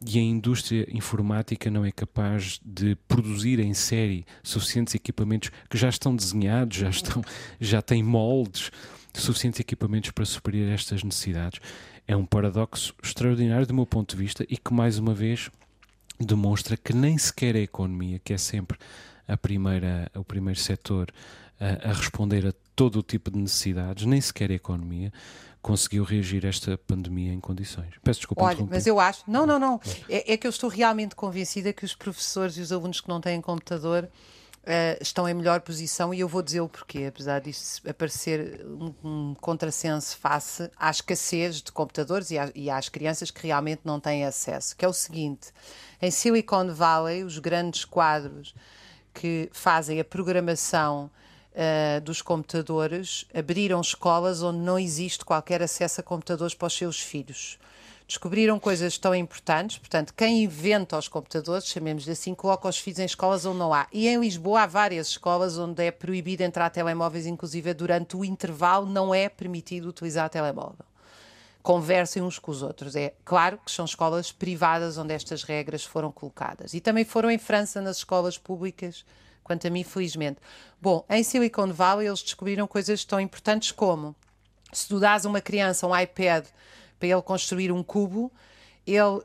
e 0.06 0.18
a 0.18 0.22
indústria 0.22 0.86
informática 0.90 1.70
não 1.70 1.84
é 1.84 1.92
capaz 1.92 2.60
de 2.64 2.94
produzir 3.08 3.58
em 3.58 3.74
série 3.74 4.26
suficientes 4.42 4.94
equipamentos 4.94 5.50
que 5.68 5.78
já 5.78 5.88
estão 5.88 6.14
desenhados, 6.14 6.76
já, 6.76 6.90
estão, 6.90 7.22
já 7.60 7.80
têm 7.80 8.02
moldes, 8.02 8.70
suficientes 9.14 9.60
equipamentos 9.60 10.10
para 10.10 10.24
suprir 10.24 10.68
estas 10.68 11.02
necessidades. 11.02 11.60
É 12.06 12.16
um 12.16 12.26
paradoxo 12.26 12.94
extraordinário 13.02 13.66
do 13.66 13.74
meu 13.74 13.86
ponto 13.86 14.14
de 14.14 14.22
vista 14.22 14.44
e 14.48 14.56
que, 14.56 14.72
mais 14.72 14.98
uma 14.98 15.14
vez, 15.14 15.50
demonstra 16.20 16.76
que 16.76 16.92
nem 16.92 17.16
sequer 17.16 17.56
a 17.56 17.60
economia, 17.60 18.18
que 18.18 18.32
é 18.32 18.38
sempre 18.38 18.78
a 19.26 19.36
primeira, 19.36 20.10
o 20.14 20.24
primeiro 20.24 20.60
setor 20.60 21.12
a, 21.58 21.90
a 21.90 21.92
responder 21.92 22.46
a 22.46 22.52
todo 22.74 22.98
o 22.98 23.02
tipo 23.02 23.30
de 23.30 23.38
necessidades, 23.38 24.04
nem 24.04 24.20
sequer 24.20 24.50
a 24.50 24.54
economia, 24.54 25.12
conseguiu 25.64 26.04
reagir 26.04 26.44
a 26.44 26.50
esta 26.50 26.76
pandemia 26.76 27.32
em 27.32 27.40
condições. 27.40 27.94
Peço 28.02 28.20
desculpa. 28.20 28.44
Olha, 28.44 28.66
mas 28.68 28.86
eu 28.86 29.00
acho. 29.00 29.24
Não, 29.26 29.46
não, 29.46 29.58
não. 29.58 29.80
É, 30.10 30.34
é, 30.34 30.36
que 30.36 30.46
eu 30.46 30.50
estou 30.50 30.68
realmente 30.68 31.14
convencida 31.14 31.72
que 31.72 31.86
os 31.86 31.94
professores 31.94 32.58
e 32.58 32.60
os 32.60 32.70
alunos 32.70 33.00
que 33.00 33.08
não 33.08 33.18
têm 33.20 33.40
computador. 33.40 34.08
Uh, 34.64 34.96
estão 34.98 35.28
em 35.28 35.34
melhor 35.34 35.60
posição 35.60 36.14
e 36.14 36.20
eu 36.20 36.26
vou 36.26 36.40
dizer 36.40 36.62
o 36.62 36.68
porquê, 36.70 37.04
apesar 37.06 37.38
disso 37.38 37.82
aparecer 37.86 38.64
um, 38.64 38.94
um 39.04 39.34
contrassenso 39.38 40.16
face 40.16 40.70
à 40.78 40.90
escassez 40.90 41.56
de 41.60 41.70
computadores 41.70 42.30
e, 42.30 42.36
e 42.54 42.70
às 42.70 42.88
crianças 42.88 43.30
que 43.30 43.46
realmente 43.46 43.82
não 43.84 44.00
têm 44.00 44.24
acesso, 44.24 44.74
que 44.74 44.82
é 44.82 44.88
o 44.88 44.92
seguinte, 44.94 45.48
em 46.00 46.10
Silicon 46.10 46.72
Valley, 46.72 47.24
os 47.24 47.38
grandes 47.38 47.84
quadros 47.84 48.54
que 49.12 49.50
fazem 49.52 50.00
a 50.00 50.04
programação 50.04 51.10
uh, 51.54 52.00
dos 52.00 52.20
computadores 52.20 53.26
abriram 53.34 53.80
escolas 53.80 54.42
onde 54.42 54.58
não 54.58 54.78
existe 54.78 55.24
qualquer 55.24 55.62
acesso 55.62 56.00
a 56.00 56.04
computadores 56.04 56.54
para 56.54 56.66
os 56.66 56.76
seus 56.76 57.00
filhos. 57.00 57.58
Descobriram 58.06 58.60
coisas 58.60 58.98
tão 58.98 59.14
importantes, 59.14 59.78
portanto, 59.78 60.12
quem 60.14 60.44
inventa 60.44 60.98
os 60.98 61.08
computadores, 61.08 61.66
chamemos-lhe 61.66 62.12
assim, 62.12 62.34
coloca 62.34 62.68
os 62.68 62.78
filhos 62.78 62.98
em 62.98 63.06
escolas 63.06 63.46
onde 63.46 63.58
não 63.58 63.72
há. 63.72 63.86
E 63.90 64.06
em 64.06 64.20
Lisboa 64.20 64.62
há 64.62 64.66
várias 64.66 65.08
escolas 65.08 65.56
onde 65.56 65.82
é 65.82 65.90
proibido 65.90 66.42
entrar 66.42 66.68
telemóveis, 66.68 67.26
inclusive 67.26 67.72
durante 67.72 68.14
o 68.14 68.24
intervalo 68.24 68.84
não 68.84 69.14
é 69.14 69.28
permitido 69.28 69.88
utilizar 69.88 70.28
telemóvel 70.28 70.84
conversem 71.64 72.22
uns 72.22 72.38
com 72.38 72.50
os 72.50 72.62
outros. 72.62 72.94
É 72.94 73.14
claro 73.24 73.58
que 73.64 73.72
são 73.72 73.86
escolas 73.86 74.30
privadas 74.30 74.98
onde 74.98 75.14
estas 75.14 75.42
regras 75.42 75.82
foram 75.82 76.12
colocadas. 76.12 76.74
E 76.74 76.80
também 76.80 77.06
foram 77.06 77.30
em 77.30 77.38
França, 77.38 77.80
nas 77.80 77.96
escolas 77.96 78.36
públicas, 78.36 79.02
quanto 79.44 79.66
a 79.66 79.70
mim, 79.70 79.84
felizmente. 79.84 80.38
Bom, 80.80 81.04
em 81.08 81.22
Silicon 81.22 81.72
Valley 81.72 82.08
eles 82.08 82.22
descobriram 82.22 82.66
coisas 82.66 83.04
tão 83.04 83.20
importantes 83.20 83.70
como 83.70 84.16
se 84.74 84.88
tu 84.88 84.98
dás 84.98 85.24
a 85.24 85.28
uma 85.28 85.40
criança 85.40 85.86
um 85.86 85.96
iPad 85.96 86.44
para 86.98 87.08
ele 87.08 87.22
construir 87.22 87.70
um 87.70 87.82
cubo, 87.82 88.30
ele 88.86 89.00
uh, 89.00 89.22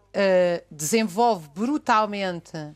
desenvolve 0.71 1.49
brutalmente 1.53 2.55
uh, 2.55 2.75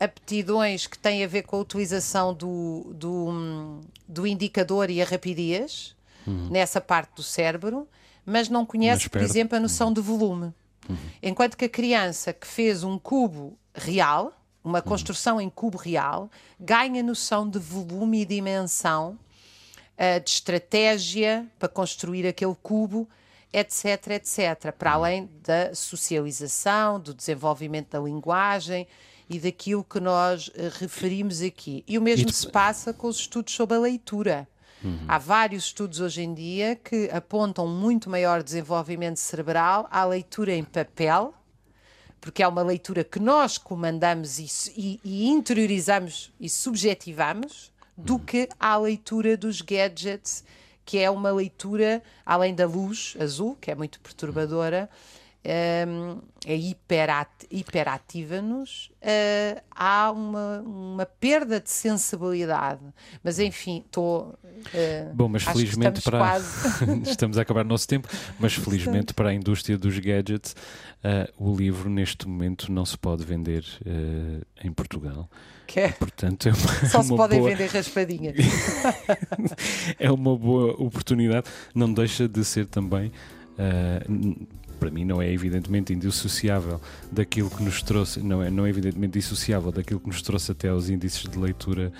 aptidões 0.00 0.86
que 0.86 0.98
têm 0.98 1.22
a 1.22 1.28
ver 1.28 1.42
com 1.42 1.56
a 1.56 1.60
utilização 1.60 2.34
do, 2.34 2.92
do, 2.94 3.80
do 4.08 4.26
indicador 4.26 4.90
e 4.90 5.00
a 5.00 5.04
rapidez 5.04 5.94
uhum. 6.26 6.48
nessa 6.50 6.80
parte 6.80 7.14
do 7.14 7.22
cérebro, 7.22 7.86
mas 8.24 8.48
não 8.48 8.66
conhece, 8.66 9.04
mas 9.04 9.08
por 9.08 9.20
exemplo, 9.20 9.56
a 9.56 9.60
noção 9.60 9.88
uhum. 9.88 9.94
de 9.94 10.00
volume. 10.00 10.52
Uhum. 10.88 10.96
Enquanto 11.22 11.56
que 11.56 11.66
a 11.66 11.68
criança 11.68 12.32
que 12.32 12.46
fez 12.46 12.82
um 12.82 12.98
cubo 12.98 13.56
real, 13.74 14.32
uma 14.66 14.82
construção 14.82 15.40
em 15.40 15.48
cubo 15.48 15.78
real, 15.78 16.28
ganha 16.58 17.00
noção 17.00 17.48
de 17.48 17.56
volume 17.56 18.22
e 18.22 18.24
dimensão, 18.24 19.16
uh, 19.96 20.20
de 20.20 20.28
estratégia 20.28 21.46
para 21.56 21.68
construir 21.68 22.26
aquele 22.26 22.56
cubo, 22.60 23.08
etc, 23.52 24.08
etc, 24.10 24.72
para 24.76 24.94
além 24.94 25.30
da 25.44 25.72
socialização, 25.72 26.98
do 26.98 27.14
desenvolvimento 27.14 27.90
da 27.90 28.00
linguagem 28.00 28.88
e 29.30 29.38
daquilo 29.38 29.84
que 29.84 30.00
nós 30.00 30.48
uh, 30.48 30.52
referimos 30.80 31.42
aqui. 31.42 31.84
E 31.86 31.96
o 31.96 32.02
mesmo 32.02 32.28
e 32.28 32.32
se 32.32 32.50
passa 32.50 32.92
com 32.92 33.06
os 33.06 33.20
estudos 33.20 33.54
sobre 33.54 33.76
a 33.76 33.80
leitura. 33.80 34.48
Uhum. 34.82 35.04
Há 35.06 35.16
vários 35.16 35.66
estudos 35.66 36.00
hoje 36.00 36.22
em 36.22 36.34
dia 36.34 36.74
que 36.74 37.08
apontam 37.12 37.68
muito 37.68 38.10
maior 38.10 38.42
desenvolvimento 38.42 39.18
cerebral 39.18 39.86
à 39.92 40.04
leitura 40.04 40.52
em 40.52 40.64
papel, 40.64 41.32
porque 42.20 42.42
é 42.42 42.48
uma 42.48 42.62
leitura 42.62 43.04
que 43.04 43.20
nós 43.20 43.58
comandamos 43.58 44.38
e, 44.38 44.46
e, 44.76 45.00
e 45.04 45.28
interiorizamos 45.28 46.32
e 46.40 46.48
subjetivamos, 46.48 47.72
do 47.96 48.14
uhum. 48.14 48.18
que 48.20 48.48
à 48.60 48.76
leitura 48.76 49.36
dos 49.36 49.62
gadgets, 49.62 50.44
que 50.84 50.98
é 50.98 51.10
uma 51.10 51.30
leitura, 51.30 52.02
além 52.24 52.54
da 52.54 52.66
luz 52.66 53.16
azul, 53.18 53.56
que 53.60 53.70
é 53.70 53.74
muito 53.74 53.98
perturbadora, 54.00 54.88
um, 55.46 56.20
é 56.44 56.56
hiperat, 56.56 57.30
hiperativa-nos, 57.50 58.90
uh, 59.02 59.60
há 59.70 60.10
uma, 60.10 60.60
uma 60.60 61.06
perda 61.06 61.60
de 61.60 61.70
sensibilidade. 61.70 62.82
Mas 63.22 63.38
enfim, 63.38 63.82
estou. 63.84 64.38
Uh, 64.42 65.14
Bom, 65.14 65.28
mas 65.28 65.44
felizmente 65.44 65.98
estamos 65.98 66.04
para. 66.04 66.18
Quase... 66.18 67.02
estamos 67.10 67.38
a 67.38 67.42
acabar 67.42 67.64
o 67.64 67.68
nosso 67.68 67.86
tempo, 67.86 68.08
mas 68.38 68.54
felizmente 68.58 69.14
para 69.14 69.30
a 69.30 69.34
indústria 69.34 69.78
dos 69.78 69.98
gadgets, 69.98 70.54
uh, 71.04 71.32
o 71.36 71.54
livro 71.56 71.88
neste 71.88 72.26
momento 72.28 72.70
não 72.72 72.84
se 72.84 72.98
pode 72.98 73.24
vender 73.24 73.64
em 74.62 74.72
Portugal. 74.72 75.28
Que 75.66 75.80
é? 75.80 75.88
Portanto, 75.88 76.48
é 76.48 76.52
uma, 76.52 76.88
Só 76.88 77.02
se 77.02 77.10
uma 77.10 77.16
podem 77.16 77.40
boa... 77.40 77.50
vender 77.50 77.66
raspadinhas. 77.66 78.36
é 79.98 80.10
uma 80.10 80.36
boa 80.36 80.72
oportunidade, 80.80 81.48
não 81.74 81.92
deixa 81.92 82.28
de 82.28 82.44
ser 82.44 82.66
também. 82.66 83.10
Uh, 83.58 84.46
para 84.76 84.90
mim 84.90 85.04
não 85.04 85.20
é 85.20 85.30
evidentemente 85.32 85.92
indissociável 85.92 86.80
daquilo 87.10 87.50
que 87.50 87.62
nos 87.62 87.82
trouxe, 87.82 88.20
não 88.20 88.42
é, 88.42 88.50
não 88.50 88.64
é 88.66 88.68
evidentemente 88.68 89.14
dissociável 89.14 89.72
daquilo 89.72 89.98
que 90.00 90.06
nos 90.08 90.22
trouxe 90.22 90.52
até 90.52 90.68
aos 90.68 90.88
índices 90.88 91.22
de 91.28 91.38
leitura 91.38 91.92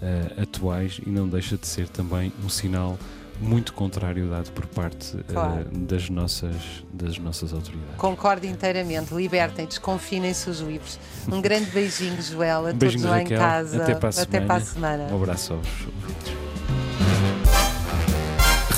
uh, 0.00 0.42
atuais 0.42 1.00
e 1.06 1.10
não 1.10 1.28
deixa 1.28 1.56
de 1.56 1.66
ser 1.66 1.88
também 1.88 2.32
um 2.44 2.48
sinal 2.48 2.98
muito 3.40 3.72
contrário 3.72 4.28
dado 4.28 4.50
por 4.52 4.66
parte 4.66 5.16
Claro. 5.26 5.62
uh, 5.72 5.78
das, 5.78 6.08
nossas, 6.08 6.54
das 6.92 7.18
nossas 7.18 7.52
autoridades. 7.52 7.96
Concordo 7.96 8.46
inteiramente. 8.46 9.12
Libertem, 9.14 9.66
desconfinem-se 9.66 10.48
os 10.48 10.60
livros. 10.60 10.98
Um 11.30 11.40
grande 11.40 11.70
beijinho, 11.70 12.20
Joel, 12.22 12.66
a 12.68 12.72
Beijinhos, 12.72 13.02
todos 13.02 13.04
lá 13.04 13.18
em 13.20 13.22
Raquel. 13.24 13.38
casa. 13.38 13.82
Até 13.82 13.94
para 13.94 14.08
a 14.08 14.12
semana. 14.12 14.46
para 14.46 14.56
a 14.56 14.60
semana. 14.60 15.04
Um 15.10 15.16
abraço 15.16 15.54
aos 15.54 15.66
ouvintes. 15.66 16.32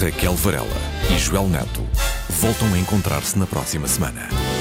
Raquel 0.01 0.35
Varela 0.35 0.67
e 1.15 1.19
Joel 1.19 1.49
Neto 1.49 1.83
voltam 2.41 2.73
a 2.75 2.79
encontrar-se 2.79 3.39
na 3.39 3.47
próxima 3.47 3.87
semana. 3.89 4.54